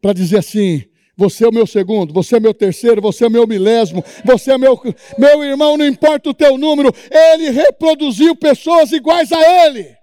Para 0.02 0.12
dizer 0.12 0.38
assim: 0.38 0.84
você 1.16 1.44
é 1.44 1.48
o 1.48 1.52
meu 1.52 1.66
segundo, 1.66 2.14
você 2.14 2.36
é 2.36 2.40
meu 2.40 2.54
terceiro, 2.54 3.00
você 3.00 3.26
é 3.26 3.28
meu 3.28 3.46
milésimo, 3.46 4.02
você 4.24 4.52
é 4.52 4.58
meu, 4.58 4.80
meu 5.18 5.44
irmão, 5.44 5.76
não 5.76 5.86
importa 5.86 6.30
o 6.30 6.34
teu 6.34 6.56
número, 6.56 6.92
ele 7.10 7.50
reproduziu 7.50 8.34
pessoas 8.34 8.92
iguais 8.92 9.30
a 9.32 9.66
ele. 9.66 9.96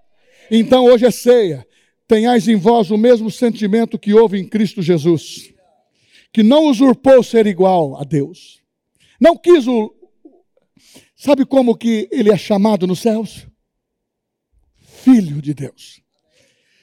Então 0.50 0.84
hoje 0.84 1.06
é 1.06 1.10
ceia. 1.10 1.66
Tenhais 2.06 2.48
em 2.48 2.56
vós 2.56 2.90
o 2.90 2.96
mesmo 2.96 3.30
sentimento 3.30 3.98
que 3.98 4.14
houve 4.14 4.38
em 4.38 4.48
Cristo 4.48 4.80
Jesus, 4.80 5.52
que 6.32 6.42
não 6.42 6.64
usurpou 6.64 7.22
ser 7.22 7.46
igual 7.46 8.00
a 8.00 8.04
Deus. 8.04 8.62
Não 9.20 9.36
quis 9.36 9.66
o. 9.66 9.94
Sabe 11.14 11.44
como 11.44 11.76
que 11.76 12.08
ele 12.10 12.30
é 12.30 12.36
chamado 12.36 12.86
nos 12.86 13.00
céus? 13.00 13.46
Filho 14.78 15.42
de 15.42 15.52
Deus. 15.52 16.00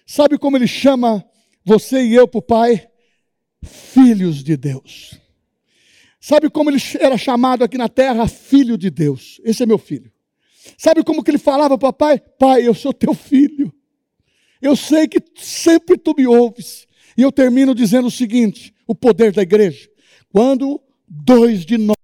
Sabe 0.06 0.38
como 0.38 0.58
ele 0.58 0.68
chama 0.68 1.26
você 1.66 2.04
e 2.04 2.14
eu 2.14 2.28
para 2.28 2.40
o 2.40 2.42
Pai? 2.42 2.88
Filhos 3.66 4.44
de 4.44 4.56
Deus. 4.56 5.20
Sabe 6.20 6.50
como 6.50 6.70
ele 6.70 6.82
era 7.00 7.18
chamado 7.18 7.64
aqui 7.64 7.78
na 7.78 7.90
terra? 7.90 8.28
Filho 8.28 8.78
de 8.78 8.90
Deus. 8.90 9.40
Esse 9.44 9.64
é 9.64 9.66
meu 9.66 9.78
filho. 9.78 10.12
Sabe 10.78 11.04
como 11.04 11.24
que 11.24 11.30
ele 11.30 11.38
falava 11.38 11.78
para 11.78 11.90
o 11.90 11.94
pai? 11.94 12.20
Pai, 12.20 12.68
eu 12.68 12.74
sou 12.74 12.94
teu 12.94 13.14
filho. 13.14 13.72
Eu 14.62 14.76
sei 14.76 15.08
que 15.08 15.20
sempre 15.36 15.98
tu 15.98 16.16
me 16.18 16.26
ouves. 16.26 16.88
E 17.18 17.22
eu 17.22 17.32
termino 17.32 17.76
dizendo 17.76 18.08
o 18.08 18.12
seguinte: 18.12 18.74
o 18.88 18.96
poder 18.96 19.32
da 19.32 19.44
igreja. 19.44 19.88
Quando 20.30 20.82
dois 21.08 21.66
de 21.66 21.78
nós 21.78 21.96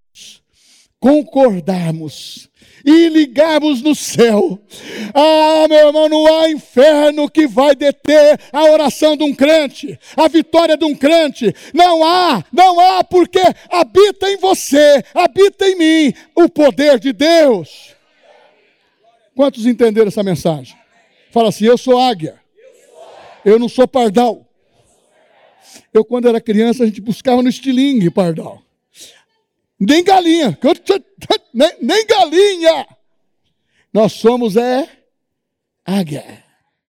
concordarmos 0.99 2.50
e 2.85 3.09
ligarmos 3.09 3.81
no 3.81 3.93
céu. 3.95 4.59
Ah, 5.13 5.67
meu 5.67 5.87
irmão, 5.87 6.09
não 6.09 6.25
há 6.27 6.49
inferno 6.49 7.29
que 7.29 7.47
vai 7.47 7.75
deter 7.75 8.39
a 8.51 8.63
oração 8.63 9.15
de 9.15 9.23
um 9.23 9.33
crente, 9.33 9.99
a 10.15 10.27
vitória 10.27 10.77
de 10.77 10.85
um 10.85 10.95
crente. 10.95 11.53
Não 11.73 12.03
há, 12.03 12.43
não 12.51 12.79
há, 12.79 13.03
porque 13.03 13.41
habita 13.69 14.29
em 14.29 14.37
você, 14.37 15.03
habita 15.13 15.65
em 15.67 15.75
mim 15.75 16.13
o 16.35 16.49
poder 16.49 16.99
de 16.99 17.13
Deus. 17.13 17.95
Quantos 19.35 19.65
entenderam 19.65 20.07
essa 20.07 20.23
mensagem? 20.23 20.75
Fala 21.31 21.49
assim: 21.49 21.65
eu 21.65 21.77
sou 21.77 21.97
águia, 21.97 22.39
eu 23.43 23.57
não 23.57 23.69
sou 23.69 23.87
pardal. 23.87 24.45
Eu, 25.93 26.05
quando 26.05 26.27
era 26.27 26.39
criança, 26.39 26.83
a 26.83 26.85
gente 26.85 27.01
buscava 27.01 27.41
no 27.41 27.49
estilingue 27.49 28.09
pardal. 28.09 28.61
Nem 29.81 30.03
galinha. 30.03 30.57
Nem, 31.51 31.71
nem 31.81 32.05
galinha. 32.05 32.87
Nós 33.91 34.13
somos 34.13 34.55
é 34.55 34.87
águia. 35.83 36.43